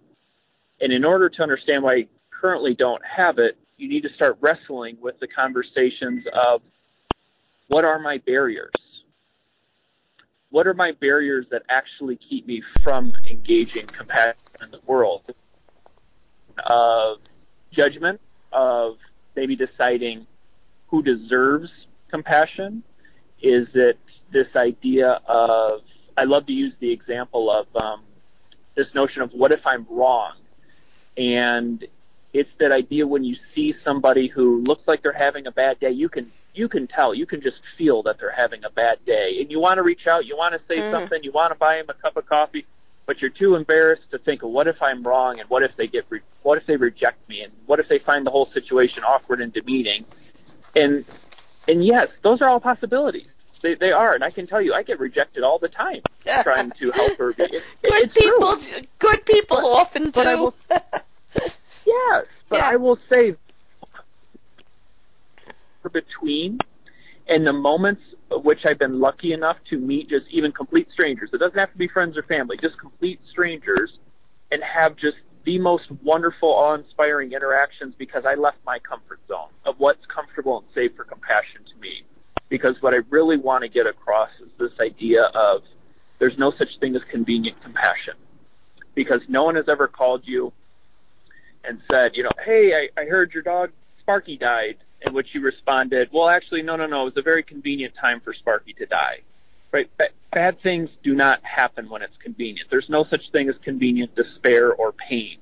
And 0.79 0.93
in 0.93 1.03
order 1.03 1.29
to 1.29 1.41
understand 1.41 1.83
why 1.83 1.91
I 1.91 2.07
currently 2.29 2.75
don't 2.75 3.01
have 3.03 3.39
it, 3.39 3.57
you 3.77 3.89
need 3.89 4.03
to 4.03 4.13
start 4.13 4.37
wrestling 4.41 4.97
with 5.01 5.19
the 5.19 5.27
conversations 5.27 6.25
of 6.33 6.61
what 7.67 7.85
are 7.85 7.99
my 7.99 8.19
barriers? 8.19 8.71
What 10.49 10.67
are 10.67 10.73
my 10.73 10.93
barriers 10.93 11.45
that 11.51 11.63
actually 11.69 12.15
keep 12.15 12.47
me 12.47 12.63
from 12.83 13.13
engaging 13.29 13.87
compassion 13.87 14.35
in 14.61 14.71
the 14.71 14.79
world? 14.85 15.33
Of 16.65 17.17
judgment, 17.71 18.21
of 18.51 18.97
maybe 19.35 19.55
deciding 19.55 20.25
who 20.87 21.03
deserves 21.03 21.69
compassion? 22.09 22.83
Is 23.41 23.67
it 23.73 23.99
this 24.31 24.47
idea 24.55 25.21
of, 25.27 25.81
I 26.17 26.23
love 26.23 26.45
to 26.47 26.53
use 26.53 26.73
the 26.79 26.91
example 26.91 27.51
of 27.51 27.67
um, 27.81 28.03
this 28.75 28.87
notion 28.93 29.21
of 29.21 29.31
what 29.31 29.51
if 29.51 29.61
I'm 29.65 29.85
wrong? 29.89 30.33
And 31.17 31.85
it's 32.33 32.49
that 32.59 32.71
idea 32.71 33.07
when 33.07 33.23
you 33.23 33.35
see 33.55 33.73
somebody 33.83 34.27
who 34.27 34.61
looks 34.63 34.83
like 34.87 35.01
they're 35.01 35.13
having 35.13 35.47
a 35.47 35.51
bad 35.51 35.79
day, 35.79 35.91
you 35.91 36.09
can 36.09 36.31
you 36.53 36.67
can 36.67 36.87
tell, 36.87 37.13
you 37.13 37.27
can 37.27 37.39
just 37.41 37.57
feel 37.77 38.01
that 38.01 38.17
they're 38.19 38.31
having 38.35 38.63
a 38.63 38.69
bad 38.71 38.97
day, 39.05 39.37
and 39.39 39.51
you 39.51 39.59
want 39.59 39.77
to 39.77 39.83
reach 39.83 40.07
out, 40.09 40.25
you 40.25 40.35
want 40.35 40.53
to 40.53 40.61
say 40.67 40.81
Mm. 40.81 40.89
something, 40.89 41.23
you 41.23 41.31
want 41.31 41.51
to 41.51 41.55
buy 41.55 41.75
them 41.77 41.85
a 41.87 41.93
cup 41.93 42.17
of 42.17 42.25
coffee, 42.25 42.65
but 43.05 43.21
you're 43.21 43.29
too 43.29 43.53
embarrassed 43.53 44.09
to 44.09 44.17
think, 44.17 44.41
what 44.41 44.67
if 44.67 44.81
I'm 44.81 45.03
wrong, 45.03 45.39
and 45.39 45.47
what 45.51 45.61
if 45.61 45.71
they 45.77 45.85
get, 45.85 46.05
re- 46.09 46.21
what 46.41 46.57
if 46.57 46.65
they 46.65 46.75
reject 46.75 47.29
me, 47.29 47.41
and 47.41 47.53
what 47.67 47.79
if 47.79 47.87
they 47.89 47.99
find 47.99 48.25
the 48.25 48.31
whole 48.31 48.49
situation 48.55 49.03
awkward 49.03 49.39
and 49.39 49.53
demeaning, 49.53 50.03
and 50.75 51.05
and 51.67 51.85
yes, 51.85 52.07
those 52.23 52.41
are 52.41 52.49
all 52.49 52.59
possibilities. 52.59 53.27
They 53.61 53.73
they 53.75 53.91
are, 53.91 54.13
and 54.13 54.23
I 54.23 54.29
can 54.29 54.45
tell 54.47 54.61
you, 54.61 54.73
I 54.73 54.83
get 54.83 54.99
rejected 54.99 55.43
all 55.43 55.57
the 55.59 55.67
time 55.69 56.01
trying 56.43 56.71
to 56.79 56.91
help 56.91 57.17
her. 57.17 57.33
Be, 57.33 57.43
it, 57.43 57.51
Good 57.51 57.63
it's 57.83 58.13
true. 58.13 58.31
people, 58.33 58.57
good 58.99 59.25
people 59.25 59.57
But- 59.57 59.65
often 59.65 60.03
do. 60.05 60.11
but 60.11 60.27
I 60.27 60.35
will- 60.35 60.55
Yes, 61.85 62.25
but 62.49 62.57
Yeah. 62.59 62.69
I 62.69 62.75
will 62.75 62.99
say 63.11 63.35
between 65.91 66.59
and 67.29 67.47
the 67.47 67.53
moments 67.53 68.01
which 68.29 68.59
I've 68.65 68.77
been 68.77 68.99
lucky 68.99 69.31
enough 69.31 69.55
to 69.69 69.77
meet 69.77 70.09
just 70.09 70.25
even 70.29 70.51
complete 70.51 70.89
strangers. 70.91 71.29
It 71.31 71.37
doesn't 71.37 71.57
have 71.57 71.71
to 71.71 71.77
be 71.77 71.87
friends 71.87 72.17
or 72.17 72.23
family, 72.23 72.57
just 72.57 72.77
complete 72.77 73.21
strangers 73.29 73.97
and 74.51 74.61
have 74.63 74.97
just 74.97 75.15
the 75.47 75.57
most 75.57 75.85
wonderful, 76.03 76.49
awe-inspiring 76.49 77.31
interactions 77.31 77.95
because 77.97 78.25
I 78.25 78.35
left 78.35 78.57
my 78.65 78.79
comfort 78.79 79.21
zone 79.29 79.47
of 79.65 79.75
what's 79.77 80.05
comfortable 80.13 80.57
and 80.57 80.67
safe 80.75 80.93
for 80.97 81.05
compassion 81.05 81.61
to 81.73 81.79
me. 81.79 82.03
Because 82.49 82.75
what 82.81 82.93
I 82.93 82.97
really 83.09 83.37
want 83.37 83.61
to 83.61 83.69
get 83.69 83.87
across 83.87 84.29
is 84.41 84.49
this 84.59 84.73
idea 84.81 85.21
of 85.21 85.61
there's 86.19 86.37
no 86.37 86.51
such 86.51 86.67
thing 86.81 86.97
as 86.97 87.01
convenient 87.09 87.61
compassion. 87.63 88.15
Because 88.93 89.21
no 89.29 89.43
one 89.43 89.55
has 89.55 89.69
ever 89.69 89.87
called 89.87 90.23
you 90.25 90.51
and 91.63 91.79
said, 91.89 92.11
you 92.15 92.23
know, 92.23 92.29
hey, 92.43 92.89
I, 92.97 93.01
I 93.01 93.05
heard 93.05 93.31
your 93.31 93.43
dog 93.43 93.69
Sparky 94.01 94.35
died, 94.35 94.75
in 95.05 95.13
which 95.13 95.27
you 95.31 95.39
responded, 95.39 96.09
well, 96.11 96.27
actually, 96.27 96.61
no, 96.61 96.75
no, 96.75 96.87
no, 96.87 97.03
it 97.03 97.15
was 97.15 97.17
a 97.17 97.21
very 97.21 97.43
convenient 97.43 97.93
time 97.95 98.19
for 98.19 98.33
Sparky 98.33 98.73
to 98.73 98.85
die. 98.85 99.21
Right? 99.77 99.89
Ba- 99.95 100.09
bad 100.33 100.59
things 100.63 100.89
do 101.03 101.13
not 101.13 101.39
happen 101.43 101.87
when 101.87 102.01
it's 102.01 102.17
convenient. 102.17 102.67
There's 102.71 102.89
no 102.89 103.05
such 103.11 103.21
thing 103.31 103.47
as 103.47 103.53
convenient 103.63 104.15
despair 104.15 104.73
or 104.73 104.91
pain. 104.91 105.37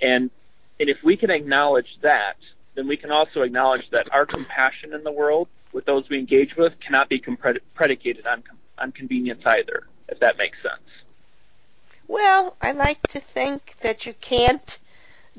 And 0.00 0.30
and 0.78 0.88
if 0.88 0.98
we 1.02 1.16
can 1.16 1.30
acknowledge 1.30 1.98
that, 2.02 2.36
then 2.76 2.86
we 2.86 2.96
can 2.96 3.10
also 3.10 3.42
acknowledge 3.42 3.90
that 3.90 4.12
our 4.12 4.26
compassion 4.26 4.94
in 4.94 5.02
the 5.02 5.10
world 5.10 5.48
with 5.72 5.86
those 5.86 6.08
we 6.08 6.20
engage 6.20 6.54
with 6.56 6.72
cannot 6.78 7.08
be 7.08 7.20
predicated 7.74 8.28
on 8.28 8.44
on 8.78 8.92
convenience 8.92 9.42
either, 9.44 9.88
if 10.08 10.20
that 10.20 10.38
makes 10.38 10.58
sense. 10.62 10.88
Well, 12.06 12.56
I 12.62 12.70
like 12.70 13.02
to 13.08 13.18
think 13.18 13.74
that 13.80 14.06
you 14.06 14.14
can't 14.20 14.78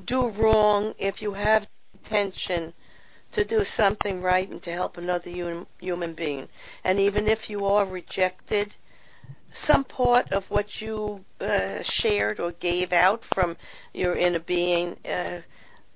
do 0.03 0.27
wrong 0.27 0.93
if 0.97 1.21
you 1.21 1.35
have 1.35 1.69
intention 1.93 2.73
to 3.31 3.43
do 3.45 3.63
something 3.65 4.21
right 4.21 4.49
and 4.49 4.61
to 4.63 4.71
help 4.71 4.97
another 4.97 5.31
hum- 5.31 5.67
human 5.79 6.13
being. 6.13 6.47
And 6.83 6.99
even 6.99 7.27
if 7.27 7.49
you 7.49 7.65
are 7.65 7.85
rejected, 7.85 8.75
some 9.53 9.83
part 9.83 10.31
of 10.31 10.49
what 10.51 10.81
you 10.81 11.23
uh, 11.41 11.81
shared 11.81 12.39
or 12.39 12.51
gave 12.53 12.93
out 12.93 13.23
from 13.23 13.57
your 13.93 14.15
inner 14.15 14.39
being 14.39 14.97
uh, 15.05 15.41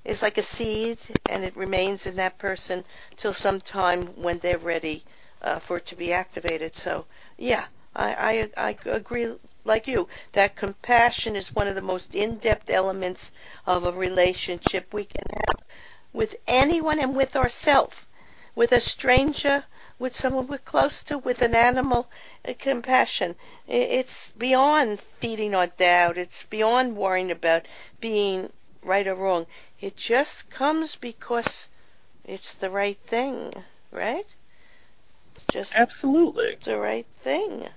is 0.04 0.22
like 0.22 0.38
a 0.38 0.42
seed, 0.42 1.00
and 1.30 1.44
it 1.44 1.56
remains 1.56 2.06
in 2.06 2.16
that 2.18 2.38
person 2.38 2.84
till 3.16 3.34
some 3.34 3.62
time 3.62 4.08
when 4.22 4.40
they're 4.40 4.58
ready 4.58 5.04
uh, 5.42 5.60
for 5.60 5.78
it 5.78 5.86
to 5.88 5.96
be 5.96 6.12
activated. 6.14 6.76
So, 6.76 7.06
yeah, 7.38 7.66
I, 7.96 8.50
I, 8.58 8.70
I 8.70 8.78
agree 8.90 9.34
like 9.66 9.88
you 9.88 10.08
that 10.34 10.56
compassion 10.56 11.36
is 11.36 11.54
one 11.56 11.68
of 11.68 11.76
the 11.76 11.82
most 11.82 12.16
in-depth 12.16 12.70
elements 12.70 13.32
of 13.66 13.86
a 13.86 13.92
relationship 13.92 14.94
we 14.94 15.06
can 15.06 15.24
have 15.32 15.62
with 16.14 16.36
anyone 16.48 17.00
and 17.00 17.16
with 17.16 17.36
ourselves, 17.36 17.96
with 18.56 18.72
a 18.72 18.80
stranger, 18.80 19.66
with 20.00 20.16
someone 20.16 20.48
we're 20.48 20.58
close 20.60 21.04
to, 21.04 21.18
with 21.18 21.42
an 21.42 21.56
animal. 21.56 22.08
Uh, 22.46 22.54
compassion. 22.60 23.36
It's 23.68 24.34
beyond 24.34 25.00
feeding 25.00 25.56
our 25.56 25.68
doubt. 25.68 26.18
It's 26.18 26.44
beyond 26.44 26.98
worrying 26.98 27.32
about 27.32 27.66
being 28.02 28.52
right 28.84 29.08
or 29.08 29.16
wrong. 29.16 29.48
It 29.80 29.96
just 29.96 30.50
comes 30.50 30.96
because 30.96 31.68
it's 32.26 32.54
the 32.54 32.70
right 32.70 32.98
thing, 33.08 33.64
right? 33.92 34.26
It's 35.34 35.46
just 35.52 35.76
absolutely 35.76 36.48
it's 36.48 36.66
the 36.66 36.80
right 36.80 37.08
thing. 37.22 37.70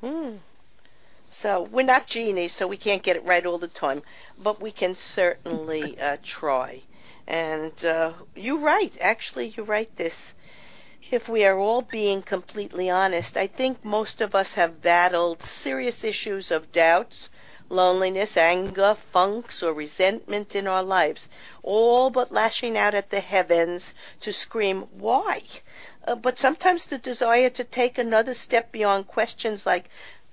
Hmm. 0.00 0.36
So 1.30 1.62
we're 1.62 1.82
not 1.82 2.06
genies, 2.06 2.52
so 2.52 2.66
we 2.66 2.76
can't 2.76 3.02
get 3.02 3.16
it 3.16 3.24
right 3.24 3.44
all 3.44 3.58
the 3.58 3.68
time, 3.68 4.02
but 4.38 4.60
we 4.60 4.72
can 4.72 4.94
certainly 4.94 5.98
uh, 6.00 6.16
try. 6.22 6.82
And 7.30 7.84
uh, 7.84 8.14
you 8.34 8.58
write. 8.58 8.98
Actually, 9.00 9.54
you 9.56 9.62
write 9.62 9.94
this. 9.94 10.34
If 11.12 11.28
we 11.28 11.44
are 11.44 11.56
all 11.56 11.82
being 11.82 12.22
completely 12.22 12.90
honest, 12.90 13.36
I 13.36 13.46
think 13.46 13.84
most 13.84 14.20
of 14.20 14.34
us 14.34 14.54
have 14.54 14.82
battled 14.82 15.40
serious 15.40 16.02
issues 16.02 16.50
of 16.50 16.72
doubts, 16.72 17.30
loneliness, 17.68 18.36
anger, 18.36 18.96
funks, 18.96 19.62
or 19.62 19.72
resentment 19.72 20.56
in 20.56 20.66
our 20.66 20.82
lives, 20.82 21.28
all 21.62 22.10
but 22.10 22.32
lashing 22.32 22.76
out 22.76 22.96
at 22.96 23.10
the 23.10 23.20
heavens 23.20 23.94
to 24.22 24.32
scream, 24.32 24.88
why? 24.90 25.42
uh, 26.08 26.16
but 26.16 26.36
sometimes 26.36 26.86
the 26.86 26.98
desire 26.98 27.50
to 27.50 27.62
take 27.62 27.96
another 27.96 28.34
step 28.34 28.72
beyond 28.72 29.06
questions 29.06 29.64
like, 29.64 29.88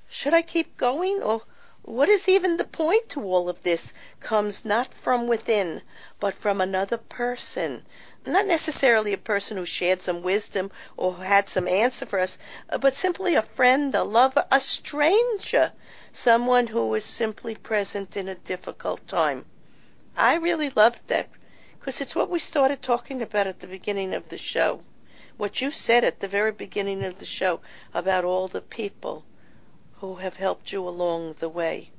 should 0.09 0.33
I 0.33 0.41
keep 0.41 0.77
going 0.77 1.21
or 1.21 1.43
what 1.89 2.09
is 2.09 2.27
even 2.27 2.57
the 2.57 2.65
point 2.65 3.07
to 3.07 3.23
all 3.23 3.47
of 3.47 3.63
this 3.63 3.93
comes 4.19 4.65
not 4.65 4.93
from 4.93 5.25
within, 5.25 5.81
but 6.19 6.33
from 6.33 6.59
another 6.59 6.97
person. 6.97 7.85
Not 8.25 8.45
necessarily 8.45 9.13
a 9.13 9.17
person 9.17 9.55
who 9.55 9.63
shared 9.65 10.01
some 10.01 10.21
wisdom 10.21 10.69
or 10.97 11.15
had 11.15 11.47
some 11.47 11.65
answer 11.65 12.05
for 12.05 12.19
us, 12.19 12.37
but 12.81 12.93
simply 12.93 13.35
a 13.35 13.41
friend, 13.41 13.95
a 13.95 14.03
lover, 14.03 14.45
a 14.51 14.59
stranger, 14.59 15.71
someone 16.11 16.67
who 16.67 16.87
was 16.87 17.05
simply 17.05 17.55
present 17.55 18.17
in 18.17 18.27
a 18.27 18.35
difficult 18.35 19.07
time. 19.07 19.45
I 20.17 20.35
really 20.35 20.69
loved 20.71 21.07
that 21.07 21.29
because 21.79 22.01
it's 22.01 22.17
what 22.17 22.29
we 22.29 22.39
started 22.39 22.81
talking 22.81 23.21
about 23.21 23.47
at 23.47 23.61
the 23.61 23.67
beginning 23.67 24.13
of 24.13 24.27
the 24.27 24.37
show. 24.37 24.83
What 25.37 25.61
you 25.61 25.71
said 25.71 26.03
at 26.03 26.19
the 26.19 26.27
very 26.27 26.51
beginning 26.51 27.05
of 27.05 27.19
the 27.19 27.25
show 27.25 27.61
about 27.93 28.25
all 28.25 28.49
the 28.49 28.59
people 28.59 29.23
who 29.99 30.15
have 30.15 30.35
helped 30.35 30.71
you 30.71 30.87
along 30.87 31.35
the 31.39 31.49
way. 31.49 31.89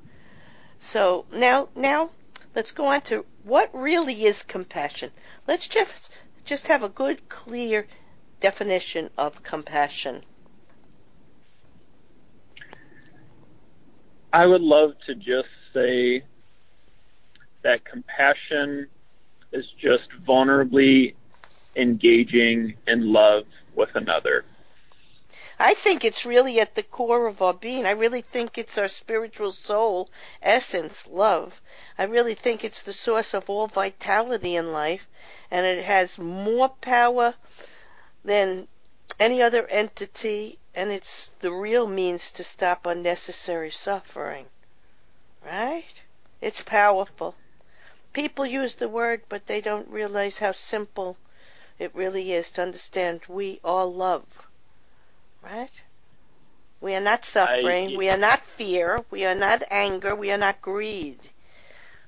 So 0.79 1.25
now, 1.31 1.69
now 1.75 2.11
let's 2.55 2.71
go 2.71 2.87
on 2.87 3.01
to 3.01 3.25
what 3.43 3.69
really 3.73 4.25
is 4.25 4.43
compassion. 4.43 5.11
Let's 5.47 5.67
just 5.67 6.11
just 6.45 6.67
have 6.67 6.83
a 6.83 6.89
good, 6.89 7.29
clear 7.29 7.85
definition 8.39 9.09
of 9.17 9.43
compassion. 9.43 10.23
I 14.33 14.47
would 14.47 14.61
love 14.61 14.93
to 15.05 15.15
just 15.15 15.49
say 15.73 16.23
that 17.61 17.83
compassion 17.85 18.87
is 19.51 19.65
just 19.79 20.09
vulnerably 20.27 21.13
engaging 21.75 22.75
in 22.87 23.11
love 23.11 23.45
with 23.75 23.89
another. 23.95 24.45
I 25.61 25.73
think 25.73 26.05
it's 26.05 26.25
really 26.25 26.61
at 26.61 26.75
the 26.75 26.83
core 26.83 27.27
of 27.27 27.41
our 27.41 27.53
being. 27.53 27.85
I 27.85 27.91
really 27.91 28.21
think 28.21 28.57
it's 28.57 28.77
our 28.77 28.87
spiritual 28.87 29.51
soul, 29.51 30.09
essence, 30.41 31.05
love. 31.05 31.61
I 31.97 32.03
really 32.03 32.33
think 32.33 32.63
it's 32.63 32.81
the 32.81 32.93
source 32.93 33.33
of 33.33 33.49
all 33.49 33.67
vitality 33.67 34.55
in 34.55 34.71
life, 34.71 35.05
and 35.51 35.65
it 35.65 35.83
has 35.83 36.17
more 36.17 36.69
power 36.69 37.35
than 38.23 38.69
any 39.19 39.41
other 39.41 39.67
entity, 39.67 40.59
and 40.73 40.93
it's 40.93 41.31
the 41.41 41.51
real 41.51 41.87
means 41.87 42.31
to 42.31 42.43
stop 42.45 42.85
unnecessary 42.85 43.69
suffering. 43.69 44.45
Right? 45.45 46.01
It's 46.39 46.61
powerful. 46.61 47.35
People 48.13 48.45
use 48.45 48.75
the 48.75 48.87
word, 48.87 49.23
but 49.27 49.47
they 49.47 49.59
don't 49.59 49.89
realize 49.89 50.39
how 50.39 50.53
simple 50.53 51.17
it 51.77 51.93
really 51.93 52.31
is 52.31 52.49
to 52.51 52.61
understand 52.61 53.23
we 53.27 53.59
all 53.61 53.93
love 53.93 54.47
right? 55.43 55.71
We 56.81 56.95
are 56.95 57.01
not 57.01 57.25
suffering. 57.25 57.93
I, 57.93 57.97
we 57.97 58.09
are 58.09 58.17
not 58.17 58.45
fear. 58.45 59.03
We 59.09 59.25
are 59.25 59.35
not 59.35 59.63
anger. 59.69 60.15
We 60.15 60.31
are 60.31 60.37
not 60.37 60.61
greed. 60.61 61.29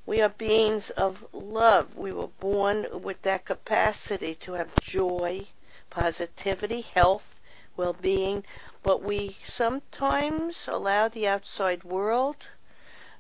We 0.06 0.22
are 0.22 0.30
beings 0.30 0.90
of 0.92 1.26
love. 1.34 1.98
We 1.98 2.12
were 2.12 2.28
born 2.28 2.88
with 3.02 3.22
that 3.24 3.46
capacity 3.46 4.36
to 4.36 4.54
have 4.54 4.80
joy, 4.80 5.48
positivity, 5.90 6.82
health, 6.82 7.36
well 7.78 7.94
being, 7.94 8.44
but 8.84 9.02
we 9.02 9.38
sometimes 9.44 10.68
allow 10.68 11.08
the 11.08 11.28
outside 11.28 11.84
world 11.84 12.48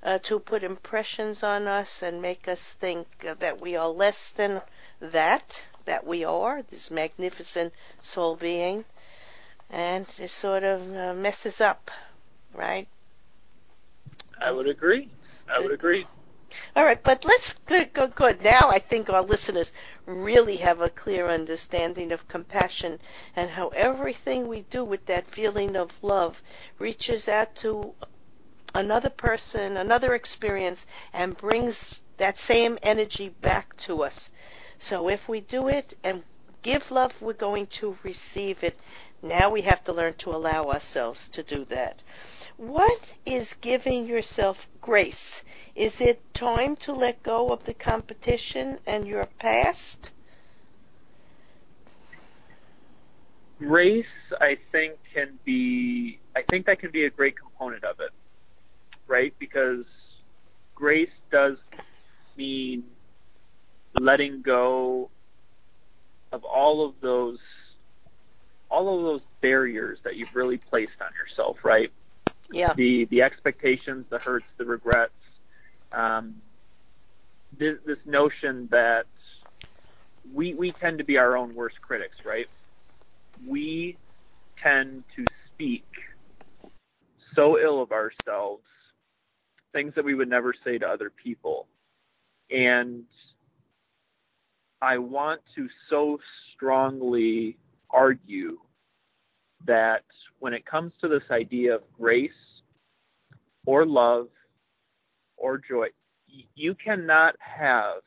uh, 0.03 0.17
to 0.19 0.39
put 0.39 0.63
impressions 0.63 1.43
on 1.43 1.67
us 1.67 2.01
and 2.01 2.21
make 2.21 2.47
us 2.47 2.71
think 2.71 3.07
that 3.39 3.61
we 3.61 3.75
are 3.75 3.89
less 3.89 4.29
than 4.31 4.61
that, 4.99 5.63
that 5.85 6.05
we 6.05 6.23
are, 6.23 6.61
this 6.63 6.89
magnificent 6.89 7.73
soul 8.01 8.35
being 8.35 8.85
and 9.71 10.05
it 10.19 10.29
sort 10.29 10.63
of 10.63 10.95
uh, 10.95 11.13
messes 11.13 11.61
up, 11.61 11.89
right? 12.53 12.87
I 14.39 14.51
would 14.51 14.67
agree. 14.67 15.09
I 15.49 15.59
would 15.59 15.71
agree. 15.71 16.05
All 16.75 16.83
right, 16.83 17.01
but 17.01 17.23
let's 17.23 17.53
good, 17.65 17.93
good, 17.93 18.13
good. 18.13 18.43
Now 18.43 18.69
I 18.69 18.79
think 18.79 19.09
our 19.09 19.21
listeners 19.21 19.71
really 20.05 20.57
have 20.57 20.81
a 20.81 20.89
clear 20.89 21.29
understanding 21.29 22.11
of 22.11 22.27
compassion 22.27 22.99
and 23.37 23.49
how 23.49 23.69
everything 23.69 24.47
we 24.47 24.61
do 24.69 24.83
with 24.83 25.05
that 25.05 25.27
feeling 25.27 25.77
of 25.77 25.97
love 26.03 26.41
reaches 26.77 27.29
out 27.29 27.55
to 27.55 27.95
another 28.75 29.09
person, 29.09 29.77
another 29.77 30.13
experience, 30.13 30.85
and 31.13 31.37
brings 31.37 32.01
that 32.17 32.37
same 32.37 32.77
energy 32.83 33.29
back 33.29 33.75
to 33.77 34.03
us. 34.03 34.29
So 34.77 35.07
if 35.09 35.29
we 35.29 35.39
do 35.41 35.69
it 35.69 35.93
and 36.03 36.23
give 36.61 36.91
love, 36.91 37.21
we're 37.21 37.33
going 37.33 37.67
to 37.67 37.97
receive 38.03 38.63
it. 38.63 38.77
Now 39.21 39.49
we 39.49 39.61
have 39.61 39.83
to 39.85 39.93
learn 39.93 40.13
to 40.15 40.31
allow 40.31 40.65
ourselves 40.65 41.29
to 41.29 41.43
do 41.43 41.65
that. 41.65 42.01
What 42.57 43.13
is 43.25 43.53
giving 43.55 44.05
yourself 44.05 44.67
grace? 44.81 45.43
Is 45.75 46.01
it 46.01 46.21
time 46.33 46.75
to 46.77 46.93
let 46.93 47.23
go 47.23 47.49
of 47.49 47.65
the 47.65 47.73
competition 47.73 48.79
and 48.85 49.07
your 49.07 49.25
past? 49.39 50.11
Grace, 53.59 54.05
I 54.39 54.57
think, 54.71 54.97
can 55.13 55.39
be, 55.45 56.19
I 56.35 56.41
think 56.49 56.65
that 56.65 56.79
can 56.79 56.91
be 56.91 57.05
a 57.05 57.09
great 57.09 57.35
component 57.37 57.83
of 57.83 57.99
it, 57.99 58.11
right? 59.07 59.33
Because 59.37 59.85
grace 60.73 61.11
does 61.31 61.57
mean 62.37 62.83
letting 63.99 64.41
go 64.41 65.09
of 66.31 66.43
all 66.43 66.87
of 66.87 66.95
those 67.01 67.39
all 68.69 68.97
of 68.97 69.03
those 69.03 69.21
barriers 69.41 69.99
that 70.03 70.15
you've 70.15 70.33
really 70.33 70.57
placed 70.57 71.01
on 71.01 71.09
yourself, 71.13 71.57
right? 71.63 71.91
Yeah. 72.49 72.73
The 72.73 73.05
the 73.05 73.21
expectations, 73.21 74.05
the 74.09 74.19
hurts, 74.19 74.47
the 74.57 74.65
regrets, 74.65 75.13
um, 75.91 76.41
this, 77.57 77.77
this 77.85 77.97
notion 78.05 78.67
that 78.71 79.05
we 80.33 80.53
we 80.53 80.71
tend 80.71 80.99
to 80.99 81.03
be 81.03 81.17
our 81.17 81.35
own 81.37 81.53
worst 81.53 81.81
critics, 81.81 82.17
right? 82.25 82.47
We 83.45 83.97
tend 84.61 85.03
to 85.15 85.27
speak 85.53 85.85
so 87.35 87.57
ill 87.59 87.81
of 87.81 87.91
ourselves, 87.91 88.63
things 89.73 89.93
that 89.95 90.05
we 90.05 90.13
would 90.13 90.29
never 90.29 90.53
say 90.63 90.77
to 90.77 90.87
other 90.87 91.09
people, 91.09 91.67
and 92.49 93.05
I 94.81 94.97
want 94.97 95.41
to 95.55 95.67
so 95.89 96.17
strongly 96.53 97.57
argue 97.89 98.57
that 99.67 100.03
when 100.39 100.53
it 100.53 100.65
comes 100.65 100.91
to 101.01 101.07
this 101.07 101.23
idea 101.29 101.75
of 101.75 101.81
grace 101.97 102.31
or 103.65 103.85
love 103.85 104.27
or 105.37 105.59
joy, 105.59 105.87
you 106.55 106.75
cannot 106.83 107.35
have, 107.39 108.01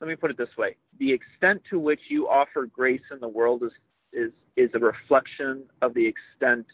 let 0.00 0.08
me 0.08 0.14
put 0.14 0.30
it 0.30 0.38
this 0.38 0.56
way 0.56 0.76
the 0.98 1.12
extent 1.12 1.62
to 1.70 1.78
which 1.78 2.00
you 2.08 2.28
offer 2.28 2.66
grace 2.66 3.02
in 3.10 3.18
the 3.18 3.28
world 3.28 3.62
is, 3.64 3.72
is, 4.12 4.30
is 4.56 4.70
a 4.74 4.78
reflection 4.78 5.64
of 5.80 5.94
the 5.94 6.06
extent 6.06 6.66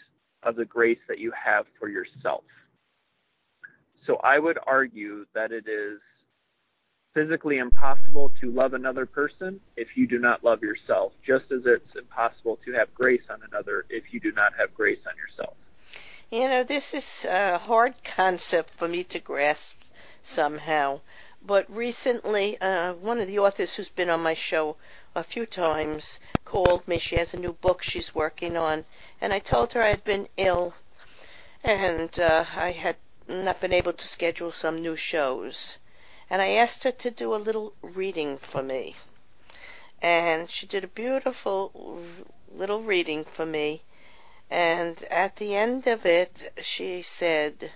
of 0.43 0.57
the 0.57 0.65
grace 0.65 0.99
that 1.09 1.19
you 1.19 1.33
have 1.33 1.65
for 1.79 1.89
yourself. 1.89 2.45
So 4.09 4.17
I 4.25 4.39
would 4.39 4.59
argue 4.67 5.27
that 5.35 5.53
it 5.53 5.69
is 5.69 6.01
physically 7.13 7.59
impossible 7.59 8.33
to 8.41 8.51
love 8.51 8.73
another 8.73 9.05
person 9.05 9.61
if 9.77 9.99
you 9.99 10.07
do 10.07 10.19
not 10.19 10.43
love 10.43 10.63
yourself, 10.63 11.13
just 11.27 11.53
as 11.53 11.67
it's 11.67 11.95
impossible 11.95 12.59
to 12.65 12.73
have 12.73 12.95
grace 12.95 13.25
on 13.29 13.41
another 13.47 13.85
if 13.91 14.15
you 14.15 14.19
do 14.19 14.33
not 14.33 14.55
have 14.59 14.73
grace 14.73 15.01
on 15.07 15.13
yourself. 15.19 15.55
You 16.31 16.49
know, 16.49 16.65
this 16.65 16.95
is 16.95 17.27
a 17.29 17.59
hard 17.59 18.03
concept 18.03 18.71
for 18.71 18.89
me 18.89 19.05
to 19.05 19.19
grasp 19.19 19.83
somehow. 20.23 21.01
But 21.43 21.71
recently, 21.71 22.59
uh, 22.63 22.95
one 22.95 23.21
of 23.21 23.27
the 23.27 23.41
authors 23.41 23.75
who's 23.75 23.91
been 23.91 24.09
on 24.09 24.23
my 24.23 24.33
show 24.33 24.77
a 25.15 25.23
few 25.23 25.45
times 25.45 26.19
called 26.47 26.89
me. 26.89 26.99
She 26.99 27.17
has 27.17 27.35
a 27.35 27.39
new 27.39 27.53
book 27.53 27.83
she's 27.83 28.15
working 28.15 28.57
on, 28.57 28.87
and 29.21 29.35
I 29.35 29.39
told 29.39 29.75
her 29.75 29.83
I 29.83 29.89
had 29.91 30.05
been 30.05 30.29
ill 30.39 30.73
and 31.65 32.19
uh, 32.21 32.45
I 32.57 32.71
had 32.71 32.97
not 33.29 33.61
been 33.61 33.73
able 33.73 33.93
to 33.93 34.07
schedule 34.07 34.51
some 34.51 34.81
new 34.81 34.97
shows 34.97 35.77
and 36.31 36.43
I 36.43 36.49
asked 36.49 36.85
her 36.85 36.93
to 36.93 37.11
do 37.11 37.35
a 37.35 37.37
little 37.37 37.73
reading 37.81 38.37
for 38.37 38.63
me. 38.63 38.97
And 40.03 40.51
she 40.51 40.67
did 40.67 40.85
a 40.85 40.89
beautiful 40.89 42.03
little 42.53 42.83
reading 42.83 43.25
for 43.25 43.47
me. 43.47 43.83
And 44.51 45.03
at 45.05 45.37
the 45.37 45.55
end 45.55 45.87
of 45.87 46.05
it, 46.05 46.53
she 46.61 47.01
said, 47.01 47.73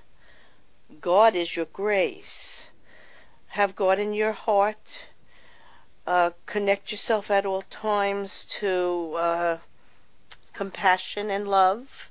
God 1.00 1.34
is 1.34 1.56
your 1.56 1.64
grace. 1.64 2.68
Have 3.48 3.74
God 3.74 3.98
in 3.98 4.12
your 4.12 4.32
heart. 4.32 5.06
Uh, 6.06 6.32
connect 6.44 6.90
yourself 6.90 7.30
at 7.30 7.46
all 7.46 7.62
times 7.62 8.44
to 8.60 9.14
uh, 9.16 9.58
compassion 10.52 11.30
and 11.30 11.48
love. 11.48 12.10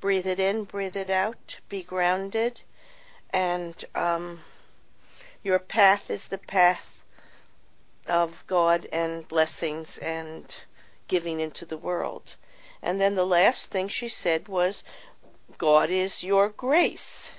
Breathe 0.00 0.26
it 0.26 0.38
in, 0.38 0.64
breathe 0.64 0.96
it 0.96 1.08
out. 1.08 1.60
Be 1.68 1.82
grounded. 1.82 2.60
And 3.30 3.74
um, 3.94 4.40
your 5.42 5.58
path 5.58 6.10
is 6.10 6.28
the 6.28 6.38
path 6.38 6.92
of 8.06 8.44
God 8.46 8.86
and 8.92 9.28
blessings 9.28 9.98
and 9.98 10.44
giving 11.08 11.40
into 11.40 11.66
the 11.66 11.76
world. 11.76 12.36
And 12.82 13.00
then 13.00 13.14
the 13.14 13.26
last 13.26 13.70
thing 13.70 13.88
she 13.88 14.08
said 14.08 14.48
was, 14.48 14.82
God 15.58 15.90
is 15.90 16.22
your 16.22 16.48
grace. 16.48 17.32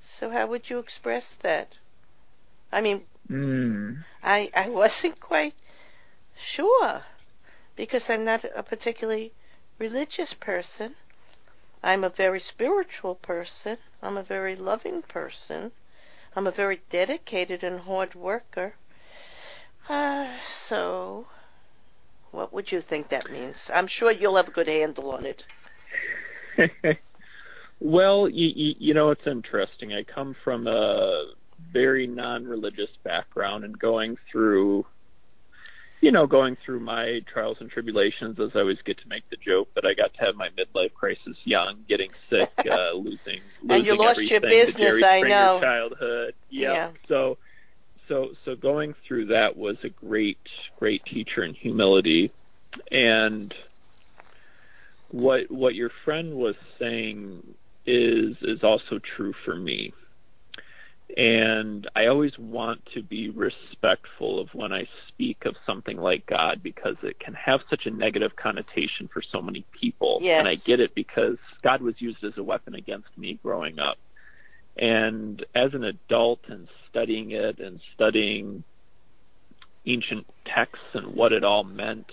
So 0.00 0.30
how 0.30 0.46
would 0.46 0.70
you 0.70 0.78
express 0.78 1.32
that? 1.40 1.76
I 2.70 2.80
mean, 2.80 3.06
Mm. 3.30 4.04
I, 4.22 4.50
I 4.54 4.68
wasn't 4.68 5.18
quite 5.18 5.54
sure 6.36 7.02
because 7.74 8.10
I'm 8.10 8.24
not 8.24 8.44
a 8.44 8.62
particularly 8.62 9.32
religious 9.78 10.34
person. 10.34 10.94
I'm 11.82 12.04
a 12.04 12.10
very 12.10 12.40
spiritual 12.40 13.14
person. 13.14 13.78
I'm 14.04 14.18
a 14.18 14.22
very 14.22 14.54
loving 14.54 15.00
person. 15.02 15.72
I'm 16.36 16.46
a 16.46 16.50
very 16.50 16.82
dedicated 16.90 17.64
and 17.64 17.80
hard 17.80 18.14
worker. 18.14 18.74
Uh, 19.88 20.28
so, 20.46 21.26
what 22.30 22.52
would 22.52 22.70
you 22.70 22.82
think 22.82 23.08
that 23.08 23.30
means? 23.30 23.70
I'm 23.72 23.86
sure 23.86 24.10
you'll 24.10 24.36
have 24.36 24.48
a 24.48 24.50
good 24.50 24.68
handle 24.68 25.10
on 25.10 25.24
it. 25.24 25.44
well, 27.80 28.28
you, 28.28 28.52
you, 28.54 28.74
you 28.78 28.94
know, 28.94 29.10
it's 29.10 29.26
interesting. 29.26 29.94
I 29.94 30.02
come 30.02 30.36
from 30.44 30.66
a 30.66 31.32
very 31.72 32.06
non-religious 32.06 32.90
background 33.04 33.64
and 33.64 33.78
going 33.78 34.18
through 34.30 34.84
you 36.04 36.12
know, 36.12 36.26
going 36.26 36.54
through 36.66 36.80
my 36.80 37.20
trials 37.32 37.56
and 37.60 37.70
tribulations, 37.70 38.38
as 38.38 38.50
I 38.54 38.58
always 38.58 38.76
get 38.84 38.98
to 38.98 39.08
make 39.08 39.22
the 39.30 39.38
joke 39.38 39.68
that 39.74 39.86
I 39.86 39.94
got 39.94 40.12
to 40.12 40.20
have 40.26 40.36
my 40.36 40.50
midlife 40.50 40.92
crisis 40.92 41.34
young, 41.44 41.82
getting 41.88 42.10
sick, 42.28 42.50
uh, 42.70 42.92
losing, 42.92 43.40
losing 43.62 43.70
and 43.70 43.86
you 43.86 43.96
lost 43.96 44.30
your 44.30 44.42
business. 44.42 45.02
I 45.02 45.22
know. 45.22 45.60
Childhood, 45.62 46.34
yep. 46.50 46.72
Yeah. 46.72 46.90
So, 47.08 47.38
so, 48.06 48.32
so 48.44 48.54
going 48.54 48.94
through 49.08 49.28
that 49.28 49.56
was 49.56 49.78
a 49.82 49.88
great, 49.88 50.36
great 50.78 51.02
teacher 51.06 51.42
in 51.42 51.54
humility, 51.54 52.30
and 52.90 53.54
what 55.10 55.50
what 55.50 55.74
your 55.74 55.90
friend 56.04 56.34
was 56.34 56.56
saying 56.78 57.54
is 57.86 58.36
is 58.42 58.62
also 58.62 58.98
true 59.16 59.32
for 59.46 59.56
me 59.56 59.94
and 61.16 61.88
I 61.94 62.06
always 62.06 62.36
want 62.38 62.80
to 62.94 63.02
be 63.02 63.30
respectful 63.30 64.40
of 64.40 64.48
when 64.52 64.72
I 64.72 64.88
speak 65.08 65.44
of 65.44 65.54
something 65.66 65.96
like 65.96 66.26
God 66.26 66.62
because 66.62 66.96
it 67.02 67.20
can 67.20 67.34
have 67.34 67.60
such 67.70 67.86
a 67.86 67.90
negative 67.90 68.34
connotation 68.36 69.08
for 69.12 69.22
so 69.22 69.40
many 69.40 69.64
people. 69.78 70.18
Yes. 70.22 70.40
And 70.40 70.48
I 70.48 70.56
get 70.56 70.80
it 70.80 70.94
because 70.94 71.36
God 71.62 71.82
was 71.82 71.94
used 72.00 72.24
as 72.24 72.32
a 72.36 72.42
weapon 72.42 72.74
against 72.74 73.08
me 73.16 73.38
growing 73.42 73.78
up. 73.78 73.98
And 74.76 75.44
as 75.54 75.72
an 75.74 75.84
adult 75.84 76.40
and 76.48 76.66
studying 76.90 77.30
it 77.30 77.60
and 77.60 77.80
studying 77.94 78.64
ancient 79.86 80.26
texts 80.52 80.86
and 80.94 81.14
what 81.14 81.32
it 81.32 81.44
all 81.44 81.62
meant, 81.62 82.10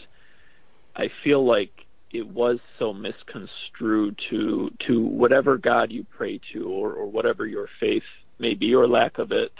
I 0.96 1.10
feel 1.24 1.44
like 1.44 1.72
it 2.12 2.28
was 2.28 2.60
so 2.78 2.94
misconstrued 2.94 4.20
to 4.30 4.70
to 4.86 5.02
whatever 5.02 5.58
God 5.58 5.92
you 5.92 6.06
pray 6.18 6.42
to 6.54 6.70
or, 6.70 6.92
or 6.92 7.08
whatever 7.08 7.46
your 7.46 7.70
faith 7.80 8.04
maybe 8.42 8.74
or 8.76 8.88
lack 8.88 9.20
of 9.20 9.32
it, 9.32 9.54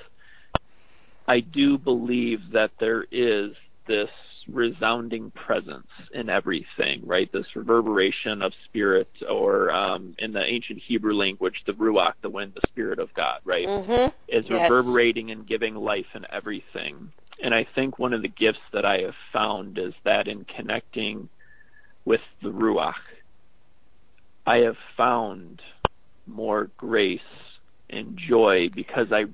I 1.28 1.40
do 1.40 1.78
believe 1.78 2.40
that 2.52 2.72
there 2.80 3.06
is 3.12 3.52
this 3.88 4.10
resounding 4.50 5.32
presence 5.32 5.88
in 6.14 6.30
everything, 6.30 7.02
right? 7.06 7.32
This 7.32 7.46
reverberation 7.56 8.42
of 8.42 8.52
spirit, 8.66 9.10
or 9.30 9.72
um, 9.72 10.16
in 10.18 10.34
the 10.34 10.44
ancient 10.44 10.82
Hebrew 10.88 11.14
language, 11.14 11.56
the 11.66 11.74
ruach, 11.74 12.14
the 12.22 12.30
wind, 12.30 12.54
the 12.56 12.62
spirit 12.72 13.00
of 13.00 13.14
God, 13.14 13.40
right? 13.46 13.68
Mm-hmm. 13.68 14.08
Is 14.28 14.46
Yes. 14.50 14.62
reverberating 14.62 15.32
and 15.32 15.48
giving 15.48 15.76
life 15.76 16.06
in 16.16 16.26
everything. 16.32 17.12
And 17.44 17.54
I 17.54 17.66
think 17.76 18.00
one 18.00 18.14
of 18.14 18.22
the 18.22 18.28
gifts 18.28 18.60
that 18.74 18.86
I 18.86 19.00
have 19.00 19.16
found 19.32 19.78
is 19.78 19.94
that 20.04 20.28
in 20.28 20.46
connecting 20.46 21.30
with 22.06 22.22
the 22.42 22.50
ruach, 22.50 22.94
I 24.46 24.58
have 24.58 24.78
found 24.98 25.62
more 26.28 26.72
grace 26.78 27.20
and 27.92 28.18
joy 28.18 28.70
because 28.74 29.08
I 29.12 29.26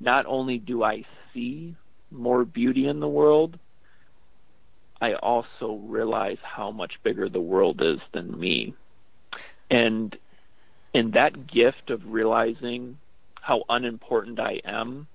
not 0.00 0.26
only 0.26 0.58
do 0.58 0.82
I 0.82 1.04
see 1.32 1.76
more 2.10 2.44
beauty 2.44 2.88
in 2.88 3.00
the 3.00 3.08
world, 3.08 3.58
I 5.00 5.14
also 5.14 5.80
realize 5.84 6.38
how 6.42 6.70
much 6.70 6.94
bigger 7.02 7.28
the 7.28 7.40
world 7.40 7.82
is 7.82 7.98
than 8.12 8.38
me. 8.38 8.74
And 9.70 10.16
in 10.92 11.10
that 11.12 11.46
gift 11.46 11.90
of 11.90 12.00
realizing 12.06 12.98
how 13.40 13.64
unimportant 13.68 14.40
I 14.40 14.60
am, 14.64 15.06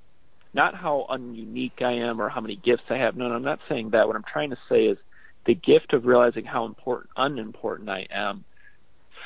not 0.54 0.76
how 0.76 1.08
ununique 1.10 1.82
I 1.82 1.94
am 1.94 2.22
or 2.22 2.30
how 2.30 2.42
many 2.42 2.56
gifts 2.58 2.84
I 2.90 2.98
have. 2.98 3.16
No, 3.16 3.30
no, 3.30 3.36
I'm 3.36 3.44
not 3.44 3.60
saying 3.70 3.92
that. 3.92 4.08
What 4.08 4.16
I'm 4.16 4.26
trying 4.32 4.50
to 4.50 4.58
say 4.68 4.86
is 4.86 4.98
the 5.46 5.56
gift 5.56 5.94
of 5.94 6.06
realizing 6.06 6.46
how 6.46 6.66
important 6.66 7.12
unimportant 7.16 7.90
I 7.90 8.08
am 8.12 8.46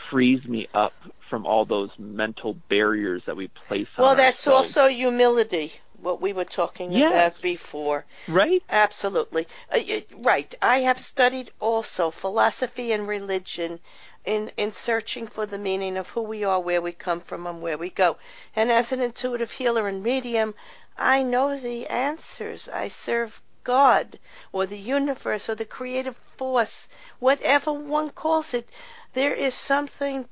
frees 0.09 0.43
me 0.45 0.67
up 0.73 0.93
from 1.29 1.45
all 1.45 1.65
those 1.65 1.89
mental 1.97 2.53
barriers 2.69 3.23
that 3.25 3.35
we 3.35 3.47
place 3.67 3.87
on 3.97 4.03
Well, 4.03 4.15
that's 4.15 4.47
ourselves. 4.47 4.77
also 4.77 4.87
humility, 4.89 5.73
what 6.01 6.21
we 6.21 6.33
were 6.33 6.45
talking 6.45 6.95
Yes. 6.95 7.11
about 7.11 7.41
before. 7.41 8.05
right. 8.27 8.61
Absolutely. 8.69 9.47
Uh, 9.71 9.79
right. 10.17 10.53
I 10.61 10.81
have 10.81 10.99
studied 10.99 11.51
also 11.59 12.11
philosophy 12.11 12.91
and 12.91 13.07
religion 13.07 13.79
in, 14.25 14.51
in 14.57 14.73
searching 14.73 15.27
for 15.27 15.45
the 15.45 15.57
meaning 15.57 15.97
of 15.97 16.09
who 16.09 16.21
we 16.21 16.43
are, 16.43 16.59
where 16.59 16.81
we 16.81 16.91
come 16.91 17.19
from, 17.19 17.45
and 17.47 17.61
where 17.61 17.77
we 17.77 17.89
go. 17.89 18.17
And 18.55 18.71
as 18.71 18.91
an 18.91 19.01
intuitive 19.01 19.51
healer 19.51 19.87
and 19.87 20.01
medium, 20.03 20.55
I 20.97 21.23
know 21.23 21.57
the 21.57 21.87
answers. 21.87 22.69
I 22.69 22.87
serve 22.87 23.41
God 23.63 24.19
or 24.51 24.65
the 24.65 24.77
universe 24.77 25.49
or 25.49 25.55
the 25.55 25.65
creative 25.65 26.17
force, 26.37 26.87
whatever 27.19 27.71
one 27.73 28.09
calls 28.09 28.53
it. 28.53 28.67
There 29.13 29.34
is 29.34 29.54
something 29.54 30.28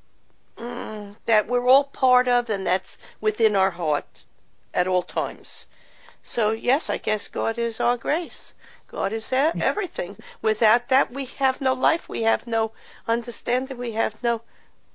mm, 0.58 1.16
that 1.26 1.48
we're 1.48 1.68
all 1.68 1.84
part 1.84 2.28
of, 2.28 2.50
and 2.50 2.66
that's 2.66 2.98
within 3.20 3.56
our 3.56 3.72
heart 3.72 4.26
at 4.74 4.88
all 4.88 5.04
times. 5.04 5.66
So, 6.24 6.52
yes, 6.52 6.90
I 6.90 6.98
guess 6.98 7.28
God 7.28 7.58
is 7.58 7.80
our 7.80 7.98
grace. 7.98 8.54
God 8.88 9.14
is 9.14 9.32
e- 9.32 9.52
everything. 9.60 10.18
Without 10.42 10.90
that, 10.90 11.12
we 11.12 11.26
have 11.26 11.62
no 11.62 11.74
life. 11.74 12.10
We 12.10 12.24
have 12.24 12.46
no 12.46 12.72
understanding. 13.08 13.78
We 13.78 13.94
have 13.94 14.22
no, 14.24 14.42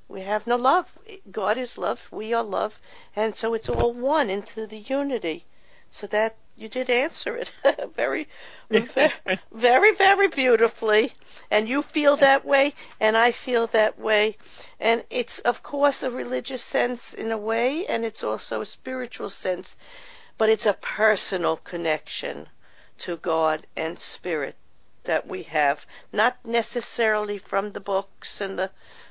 we 0.08 0.22
have 0.22 0.46
no 0.46 0.56
love. 0.56 0.98
God 1.30 1.58
is 1.58 1.78
love. 1.78 2.08
We 2.10 2.32
are 2.32 2.44
love, 2.44 2.80
and 3.14 3.34
so 3.34 3.54
it's 3.54 3.68
all 3.68 3.92
one 3.92 4.30
into 4.30 4.66
the 4.66 4.78
unity. 4.78 5.46
So 5.90 6.06
that 6.08 6.36
you 6.58 6.68
did 6.68 6.88
answer 6.88 7.36
it 7.36 7.52
very, 7.94 8.26
very, 8.70 9.12
very, 9.52 9.94
very 9.94 10.28
beautifully. 10.28 11.12
And 11.50 11.68
you 11.68 11.82
feel 11.82 12.16
that 12.16 12.46
way, 12.46 12.72
and 12.98 13.16
I 13.16 13.32
feel 13.32 13.66
that 13.68 13.98
way. 13.98 14.38
And 14.80 15.04
it's, 15.10 15.38
of 15.40 15.62
course, 15.62 16.02
a 16.02 16.10
religious 16.10 16.62
sense 16.62 17.12
in 17.12 17.30
a 17.30 17.38
way, 17.38 17.86
and 17.86 18.04
it's 18.04 18.24
also 18.24 18.62
a 18.62 18.66
spiritual 18.66 19.28
sense, 19.28 19.76
but 20.38 20.48
it's 20.48 20.66
a 20.66 20.72
personal 20.72 21.58
connection 21.58 22.48
to 22.98 23.18
God 23.18 23.66
and 23.76 23.98
Spirit 23.98 24.56
that 25.04 25.26
we 25.26 25.42
have, 25.44 25.86
not 26.10 26.36
necessarily 26.44 27.38
from 27.38 27.72
the 27.72 27.80
books 27.80 28.40
and 28.40 28.58
the, 28.58 28.70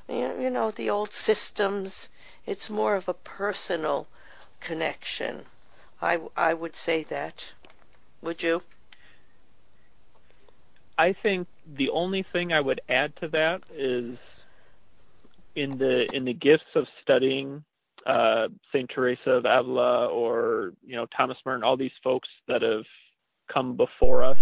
you 0.10 0.41
you 0.41 0.49
know, 0.49 0.71
the 0.71 0.89
old 0.89 1.13
systems. 1.13 2.10
It's 2.45 2.69
more 2.69 2.95
of 2.95 3.08
a 3.08 3.13
personal 3.13 4.08
connection. 4.60 5.45
I, 6.01 6.19
I 6.36 6.53
would 6.53 6.75
say 6.75 7.03
that. 7.03 7.45
Would 8.21 8.43
you? 8.43 8.62
I 10.97 11.13
think 11.13 11.47
the 11.65 11.89
only 11.89 12.25
thing 12.31 12.53
I 12.53 12.62
would 12.62 12.81
add 12.88 13.13
to 13.17 13.27
that 13.29 13.62
is 13.73 14.17
in 15.55 15.77
the 15.77 16.08
in 16.13 16.25
the 16.25 16.34
gifts 16.34 16.75
of 16.75 16.86
studying 17.01 17.63
uh, 18.05 18.47
Saint 18.71 18.89
Teresa 18.93 19.31
of 19.31 19.45
Avila 19.45 20.08
or 20.08 20.73
you 20.86 20.95
know 20.95 21.05
Thomas 21.17 21.38
Merton, 21.45 21.63
all 21.63 21.77
these 21.77 21.91
folks 22.03 22.29
that 22.47 22.62
have 22.62 22.86
come 23.51 23.75
before 23.75 24.23
us. 24.23 24.38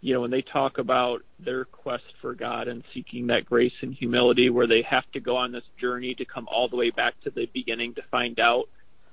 You 0.00 0.14
know, 0.14 0.20
when 0.20 0.30
they 0.30 0.42
talk 0.42 0.78
about 0.78 1.22
their 1.38 1.64
quest 1.64 2.04
for 2.20 2.34
God 2.34 2.66
and 2.66 2.82
seeking 2.92 3.28
that 3.28 3.44
grace 3.44 3.72
and 3.82 3.94
humility, 3.94 4.50
where 4.50 4.66
they 4.66 4.82
have 4.88 5.04
to 5.12 5.20
go 5.20 5.36
on 5.36 5.52
this 5.52 5.64
journey 5.80 6.14
to 6.16 6.24
come 6.24 6.48
all 6.50 6.68
the 6.68 6.76
way 6.76 6.90
back 6.90 7.14
to 7.22 7.30
the 7.30 7.46
beginning 7.52 7.94
to 7.94 8.02
find 8.10 8.40
out, 8.40 8.64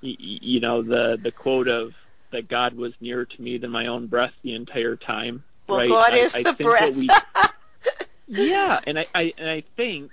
you 0.01 0.59
know, 0.59 0.81
the 0.81 1.17
the 1.21 1.31
quote 1.31 1.67
of 1.67 1.93
that 2.31 2.47
God 2.47 2.75
was 2.75 2.93
nearer 3.01 3.25
to 3.25 3.41
me 3.41 3.57
than 3.57 3.71
my 3.71 3.87
own 3.87 4.07
breath 4.07 4.33
the 4.43 4.53
entire 4.55 4.95
time. 4.95 5.43
Well, 5.67 5.79
right? 5.79 5.89
God 5.89 6.13
I- 6.13 6.17
is 6.17 6.35
I 6.35 6.43
the 6.43 6.53
breath. 6.53 6.95
we- 6.95 7.09
yeah, 8.27 8.79
and 8.85 8.99
I, 8.99 9.05
I 9.13 9.33
and 9.37 9.49
I 9.49 9.63
think 9.75 10.11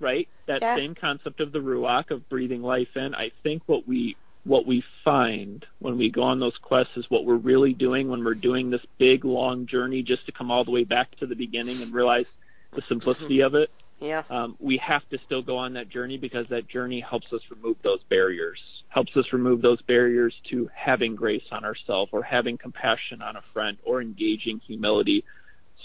right 0.00 0.28
that 0.46 0.62
Yeah. 0.62 0.76
same 0.76 0.94
concept 0.94 1.40
of 1.40 1.52
the 1.52 1.58
ruach 1.58 2.10
of 2.10 2.28
breathing 2.28 2.62
life 2.62 2.96
in. 2.96 3.14
I 3.14 3.30
think 3.42 3.62
what 3.66 3.86
we 3.86 4.16
what 4.44 4.66
we 4.66 4.82
find 5.04 5.66
when 5.78 5.98
we 5.98 6.08
go 6.10 6.22
on 6.22 6.40
those 6.40 6.56
quests 6.56 6.96
is 6.96 7.04
what 7.10 7.24
we're 7.26 7.34
really 7.36 7.74
doing 7.74 8.08
when 8.08 8.24
we're 8.24 8.34
doing 8.34 8.70
this 8.70 8.80
big 8.96 9.24
long 9.24 9.66
journey 9.66 10.02
just 10.02 10.24
to 10.26 10.32
come 10.32 10.50
all 10.50 10.64
the 10.64 10.70
way 10.70 10.84
back 10.84 11.14
to 11.16 11.26
the 11.26 11.34
beginning 11.34 11.82
and 11.82 11.92
realize 11.92 12.24
the 12.72 12.80
simplicity 12.88 13.40
of 13.40 13.54
it 13.54 13.70
Yeah. 14.00 14.22
Um, 14.30 14.56
we 14.60 14.78
have 14.78 15.06
to 15.10 15.18
still 15.26 15.42
go 15.42 15.58
on 15.58 15.74
that 15.74 15.88
journey 15.90 16.16
because 16.16 16.46
that 16.48 16.66
journey 16.68 17.00
helps 17.00 17.30
us 17.32 17.40
remove 17.50 17.76
those 17.82 18.00
barriers, 18.08 18.60
helps 18.88 19.16
us 19.16 19.32
remove 19.32 19.60
those 19.60 19.80
barriers 19.82 20.34
to 20.50 20.68
having 20.74 21.14
grace 21.14 21.44
on 21.52 21.64
ourselves 21.64 22.10
or 22.12 22.22
having 22.22 22.56
compassion 22.56 23.20
on 23.22 23.36
a 23.36 23.42
friend 23.52 23.76
or 23.84 24.00
engaging 24.00 24.60
humility 24.66 25.24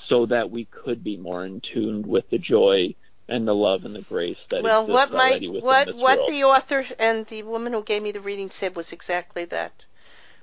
so 0.08 0.26
that 0.26 0.50
we 0.50 0.66
could 0.66 1.04
be 1.04 1.18
more 1.18 1.46
in 1.46 1.62
tune 1.74 2.08
with 2.08 2.30
the 2.30 2.38
joy 2.38 2.94
and 3.28 3.48
the 3.48 3.56
love 3.56 3.86
and 3.86 3.96
the 3.96 4.02
grace 4.02 4.38
that 4.50 4.63
well, 4.63 4.86
what 4.86 5.12
my 5.12 5.39
what 5.62 5.96
what 5.96 6.18
world. 6.18 6.30
the 6.30 6.44
author 6.44 6.86
and 7.00 7.26
the 7.28 7.44
woman 7.44 7.74
who 7.74 7.84
gave 7.84 8.02
me 8.02 8.12
the 8.12 8.20
reading 8.20 8.50
said 8.50 8.76
was 8.76 8.92
exactly 8.92 9.46
that. 9.46 9.72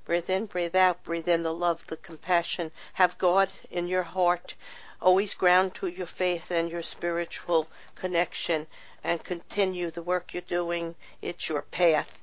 Breathe 0.05 0.31
in, 0.31 0.47
breathe 0.47 0.75
out, 0.75 1.05
breathe 1.05 1.29
in 1.29 1.43
the 1.43 1.53
love, 1.53 1.87
the 1.87 1.97
compassion. 1.97 2.73
Have 2.95 3.19
God 3.19 3.51
in 3.71 3.87
your 3.87 4.03
heart. 4.03 4.55
Always 5.01 5.35
ground 5.35 5.75
to 5.75 5.87
your 5.87 6.07
faith 6.07 6.51
and 6.51 6.71
your 6.71 6.83
spiritual 6.83 7.69
connection 7.95 8.67
and 9.05 9.23
continue 9.23 9.91
the 9.91 10.03
work 10.03 10.33
you're 10.35 10.43
doing. 10.43 10.95
It's 11.23 11.49
your 11.49 11.63
path. 11.63 12.20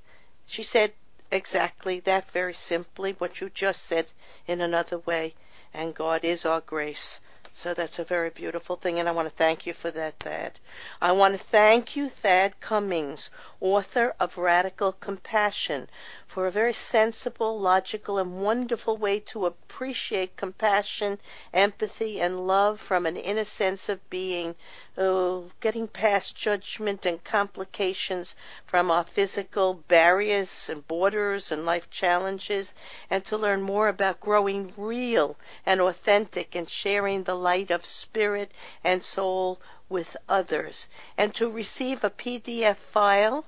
She 0.47 0.63
said 0.63 0.93
exactly 1.29 1.99
that 1.99 2.31
very 2.31 2.53
simply, 2.53 3.11
what 3.17 3.41
you 3.41 3.49
just 3.49 3.83
said 3.83 4.11
in 4.47 4.61
another 4.61 4.97
way. 4.97 5.35
And 5.73 5.93
God 5.93 6.23
is 6.23 6.45
our 6.45 6.61
grace. 6.61 7.19
So 7.53 7.73
that's 7.73 7.97
a 7.97 8.03
very 8.03 8.29
beautiful 8.29 8.75
thing, 8.75 8.99
and 8.99 9.09
I 9.09 9.13
want 9.13 9.27
to 9.27 9.35
thank 9.35 9.65
you 9.65 9.73
for 9.73 9.89
that, 9.89 10.19
Thad. 10.19 10.59
I 11.01 11.11
want 11.11 11.33
to 11.33 11.39
thank 11.39 11.95
you, 11.95 12.07
Thad 12.07 12.59
Cummings, 12.59 13.31
author 13.59 14.15
of 14.19 14.37
Radical 14.37 14.91
Compassion, 14.91 15.89
for 16.27 16.45
a 16.45 16.51
very 16.51 16.73
sensible, 16.73 17.59
logical, 17.59 18.19
and 18.19 18.43
wonderful 18.43 18.95
way 18.95 19.19
to 19.21 19.47
appreciate 19.47 20.37
compassion, 20.37 21.17
empathy, 21.51 22.21
and 22.21 22.45
love 22.45 22.79
from 22.79 23.07
an 23.07 23.17
inner 23.17 23.43
sense 23.43 23.89
of 23.89 24.07
being, 24.11 24.53
oh, 24.99 25.51
getting 25.59 25.87
past 25.87 26.35
judgment 26.35 27.05
and 27.05 27.23
complications 27.23 28.33
from 28.65 28.89
our 28.89 29.03
physical 29.03 29.75
barriers 29.75 30.69
and 30.69 30.87
borders 30.87 31.51
and 31.51 31.65
life 31.67 31.87
challenges, 31.91 32.73
and 33.09 33.23
to 33.23 33.37
learn 33.37 33.61
more 33.61 33.89
about 33.89 34.19
growing 34.19 34.73
real 34.75 35.35
and 35.67 35.79
authentic 35.81 36.55
and 36.55 36.67
sharing 36.67 37.23
the 37.23 37.35
light 37.35 37.69
of 37.69 37.85
spirit 37.85 38.51
and 38.83 39.03
soul 39.03 39.61
with 39.87 40.17
others, 40.27 40.87
and 41.15 41.35
to 41.35 41.47
receive 41.47 42.03
a 42.03 42.09
PDF 42.09 42.77
file 42.77 43.45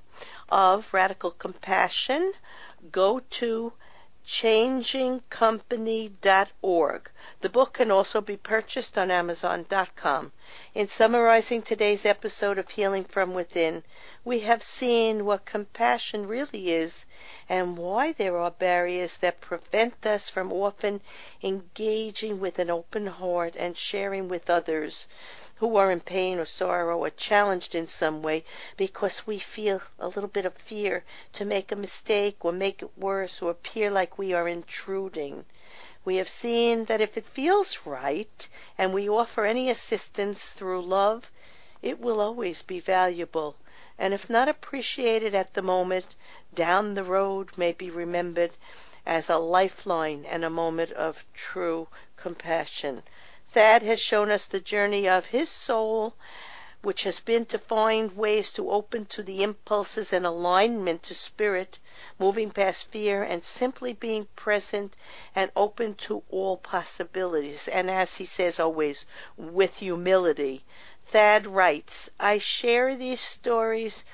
of 0.50 0.94
Radical 0.94 1.32
Compassion, 1.32 2.32
go 2.92 3.18
to 3.18 3.72
changingcompany.org. 4.30 7.10
The 7.40 7.48
book 7.48 7.72
can 7.72 7.90
also 7.90 8.20
be 8.20 8.36
purchased 8.36 8.96
on 8.96 9.10
Amazon.com. 9.10 10.30
In 10.72 10.86
summarizing 10.86 11.62
today's 11.62 12.06
episode 12.06 12.56
of 12.56 12.70
Healing 12.70 13.02
from 13.02 13.34
Within, 13.34 13.82
we 14.24 14.38
have 14.40 14.62
seen 14.62 15.24
what 15.24 15.44
compassion 15.44 16.28
really 16.28 16.72
is 16.72 17.06
and 17.48 17.76
why 17.76 18.12
there 18.12 18.38
are 18.38 18.52
barriers 18.52 19.16
that 19.16 19.40
prevent 19.40 20.06
us 20.06 20.28
from 20.28 20.52
often 20.52 21.00
engaging 21.42 22.38
with 22.38 22.60
an 22.60 22.70
open 22.70 23.08
heart 23.08 23.56
and 23.56 23.76
sharing 23.76 24.28
with 24.28 24.48
others 24.48 25.08
who 25.60 25.76
are 25.76 25.90
in 25.90 26.00
pain 26.00 26.38
or 26.38 26.44
sorrow 26.46 26.98
or 26.98 27.10
challenged 27.10 27.74
in 27.74 27.86
some 27.86 28.22
way 28.22 28.42
because 28.78 29.26
we 29.26 29.38
feel 29.38 29.82
a 29.98 30.08
little 30.08 30.26
bit 30.26 30.46
of 30.46 30.54
fear 30.54 31.04
to 31.34 31.44
make 31.44 31.70
a 31.70 31.76
mistake 31.76 32.36
or 32.40 32.50
make 32.50 32.82
it 32.82 32.96
worse 32.96 33.42
or 33.42 33.50
appear 33.50 33.90
like 33.90 34.16
we 34.16 34.32
are 34.32 34.48
intruding. 34.48 35.44
We 36.02 36.16
have 36.16 36.30
seen 36.30 36.86
that 36.86 37.02
if 37.02 37.18
it 37.18 37.26
feels 37.26 37.84
right 37.84 38.48
and 38.78 38.94
we 38.94 39.06
offer 39.06 39.44
any 39.44 39.68
assistance 39.68 40.48
through 40.48 40.80
love, 40.80 41.30
it 41.82 42.00
will 42.00 42.22
always 42.22 42.62
be 42.62 42.80
valuable. 42.80 43.54
And 43.98 44.14
if 44.14 44.30
not 44.30 44.48
appreciated 44.48 45.34
at 45.34 45.52
the 45.52 45.60
moment, 45.60 46.06
down 46.54 46.94
the 46.94 47.04
road 47.04 47.50
may 47.58 47.72
be 47.72 47.90
remembered 47.90 48.52
as 49.04 49.28
a 49.28 49.36
lifeline 49.36 50.24
and 50.24 50.42
a 50.42 50.48
moment 50.48 50.92
of 50.92 51.26
true 51.34 51.88
compassion. 52.16 53.02
Thad 53.52 53.82
has 53.82 53.98
shown 53.98 54.30
us 54.30 54.44
the 54.44 54.60
journey 54.60 55.08
of 55.08 55.26
his 55.34 55.48
soul, 55.50 56.14
which 56.82 57.02
has 57.02 57.18
been 57.18 57.46
to 57.46 57.58
find 57.58 58.16
ways 58.16 58.52
to 58.52 58.70
open 58.70 59.06
to 59.06 59.24
the 59.24 59.42
impulses 59.42 60.12
and 60.12 60.24
alignment 60.24 61.02
to 61.02 61.14
spirit, 61.16 61.80
moving 62.16 62.52
past 62.52 62.86
fear 62.86 63.24
and 63.24 63.42
simply 63.42 63.92
being 63.92 64.28
present 64.36 64.94
and 65.34 65.50
open 65.56 65.96
to 65.96 66.22
all 66.30 66.58
possibilities. 66.58 67.66
And 67.66 67.90
as 67.90 68.18
he 68.18 68.24
says 68.24 68.60
always, 68.60 69.04
with 69.36 69.78
humility. 69.78 70.64
Thad 71.04 71.48
writes, 71.48 72.08
I 72.20 72.38
share 72.38 72.94
these 72.94 73.20
stories 73.20 74.04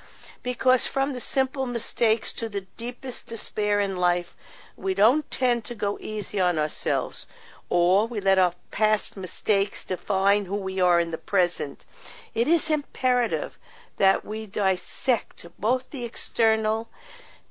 because 0.42 0.86
from 0.86 1.12
the 1.12 1.20
simple 1.20 1.66
mistakes 1.66 2.32
to 2.32 2.48
the 2.48 2.62
deepest 2.78 3.26
despair 3.26 3.80
in 3.80 3.96
life, 3.98 4.34
we 4.76 4.94
don't 4.94 5.30
tend 5.30 5.66
to 5.66 5.74
go 5.74 5.98
easy 6.00 6.40
on 6.40 6.58
ourselves 6.58 7.26
or 7.68 8.06
we 8.06 8.20
let 8.20 8.38
our 8.38 8.54
past 8.70 9.16
mistakes 9.16 9.84
define 9.84 10.44
who 10.44 10.54
we 10.54 10.80
are 10.80 11.00
in 11.00 11.10
the 11.10 11.18
present. 11.18 11.84
It 12.34 12.46
is 12.46 12.70
imperative 12.70 13.58
that 13.96 14.24
we 14.24 14.46
dissect 14.46 15.46
both 15.58 15.90
the 15.90 16.04
external 16.04 16.88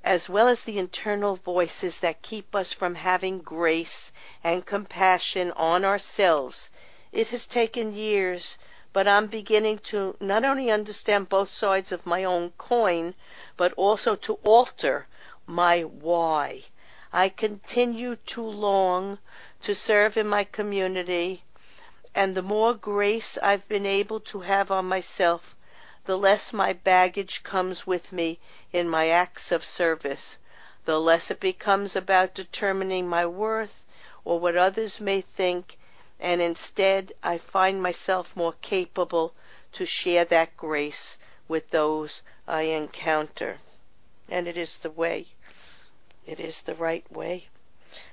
as 0.03 0.29
well 0.29 0.47
as 0.47 0.63
the 0.63 0.77
internal 0.77 1.35
voices 1.35 1.99
that 1.99 2.21
keep 2.21 2.55
us 2.55 2.71
from 2.71 2.93
having 2.93 3.39
grace 3.39 4.11
and 4.43 4.65
compassion 4.65 5.51
on 5.53 5.83
ourselves. 5.83 6.69
It 7.11 7.29
has 7.29 7.47
taken 7.47 7.93
years, 7.93 8.57
but 8.93 9.07
I'm 9.07 9.25
beginning 9.25 9.79
to 9.79 10.15
not 10.19 10.45
only 10.45 10.69
understand 10.69 11.27
both 11.27 11.49
sides 11.49 11.91
of 11.91 12.05
my 12.05 12.23
own 12.23 12.51
coin, 12.51 13.15
but 13.57 13.73
also 13.73 14.15
to 14.15 14.39
alter 14.43 15.07
my 15.47 15.81
why. 15.81 16.63
I 17.11 17.29
continue 17.29 18.15
to 18.27 18.43
long 18.43 19.17
to 19.65 19.73
serve 19.73 20.15
in 20.15 20.27
my 20.27 20.43
community, 20.43 21.41
and 22.13 22.35
the 22.35 22.41
more 22.43 22.75
grace 22.75 23.35
I've 23.41 23.67
been 23.67 23.87
able 23.87 24.19
to 24.19 24.41
have 24.41 24.69
on 24.69 24.85
myself, 24.85 25.55
the 26.05 26.19
less 26.19 26.53
my 26.53 26.71
baggage 26.71 27.41
comes 27.41 27.87
with 27.87 28.11
me 28.11 28.37
in 28.71 28.87
my 28.87 29.07
acts 29.07 29.51
of 29.51 29.65
service, 29.65 30.37
the 30.85 31.01
less 31.01 31.31
it 31.31 31.39
becomes 31.39 31.95
about 31.95 32.35
determining 32.35 33.09
my 33.09 33.25
worth 33.25 33.83
or 34.23 34.39
what 34.39 34.55
others 34.55 35.01
may 35.01 35.21
think, 35.21 35.79
and 36.19 36.41
instead 36.41 37.11
I 37.23 37.39
find 37.39 37.81
myself 37.81 38.35
more 38.35 38.53
capable 38.61 39.33
to 39.71 39.83
share 39.83 40.25
that 40.25 40.55
grace 40.55 41.17
with 41.47 41.71
those 41.71 42.21
I 42.47 42.63
encounter. 42.63 43.57
And 44.29 44.47
it 44.47 44.57
is 44.57 44.77
the 44.77 44.91
way. 44.91 45.25
It 46.27 46.39
is 46.39 46.61
the 46.61 46.75
right 46.75 47.11
way. 47.11 47.47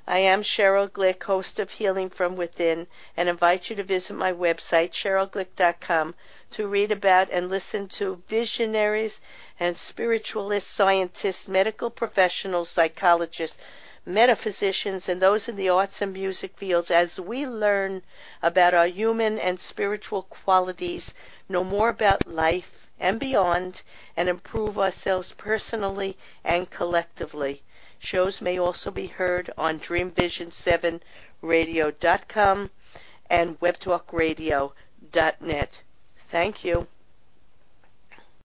I 0.07 0.21
am 0.21 0.45
Sheryl 0.45 0.89
Glick, 0.89 1.25
host 1.25 1.59
of 1.59 1.73
Healing 1.73 2.09
from 2.09 2.37
Within, 2.37 2.87
and 3.17 3.29
invite 3.29 3.69
you 3.69 3.75
to 3.75 3.83
visit 3.83 4.15
my 4.15 4.33
website, 4.33 4.93
sherylglick.com, 4.93 6.15
to 6.53 6.69
read 6.69 6.93
about 6.93 7.29
and 7.33 7.51
listen 7.51 7.89
to 7.89 8.23
visionaries 8.29 9.21
and 9.59 9.77
spiritualists, 9.77 10.71
scientists, 10.71 11.49
medical 11.49 11.91
professionals, 11.91 12.71
psychologists, 12.71 13.59
metaphysicians, 14.07 15.09
and 15.09 15.21
those 15.21 15.49
in 15.49 15.57
the 15.57 15.69
arts 15.69 16.01
and 16.01 16.13
music 16.13 16.57
fields 16.57 16.89
as 16.89 17.19
we 17.19 17.45
learn 17.45 18.05
about 18.41 18.75
our 18.75 18.87
human 18.87 19.37
and 19.37 19.59
spiritual 19.59 20.23
qualities, 20.23 21.13
know 21.49 21.65
more 21.65 21.89
about 21.89 22.25
life 22.25 22.89
and 23.01 23.19
beyond, 23.19 23.83
and 24.17 24.29
improve 24.29 24.79
ourselves 24.79 25.33
personally 25.33 26.17
and 26.45 26.71
collectively. 26.71 27.65
Shows 28.05 28.41
may 28.41 28.59
also 28.59 28.91
be 28.91 29.07
heard 29.07 29.53
on 29.57 29.79
DreamVision7Radio.com 29.79 32.71
and 33.31 33.61
WebTalkRadio.net. 33.61 35.81
Thank 36.29 36.65
you. 36.65 36.89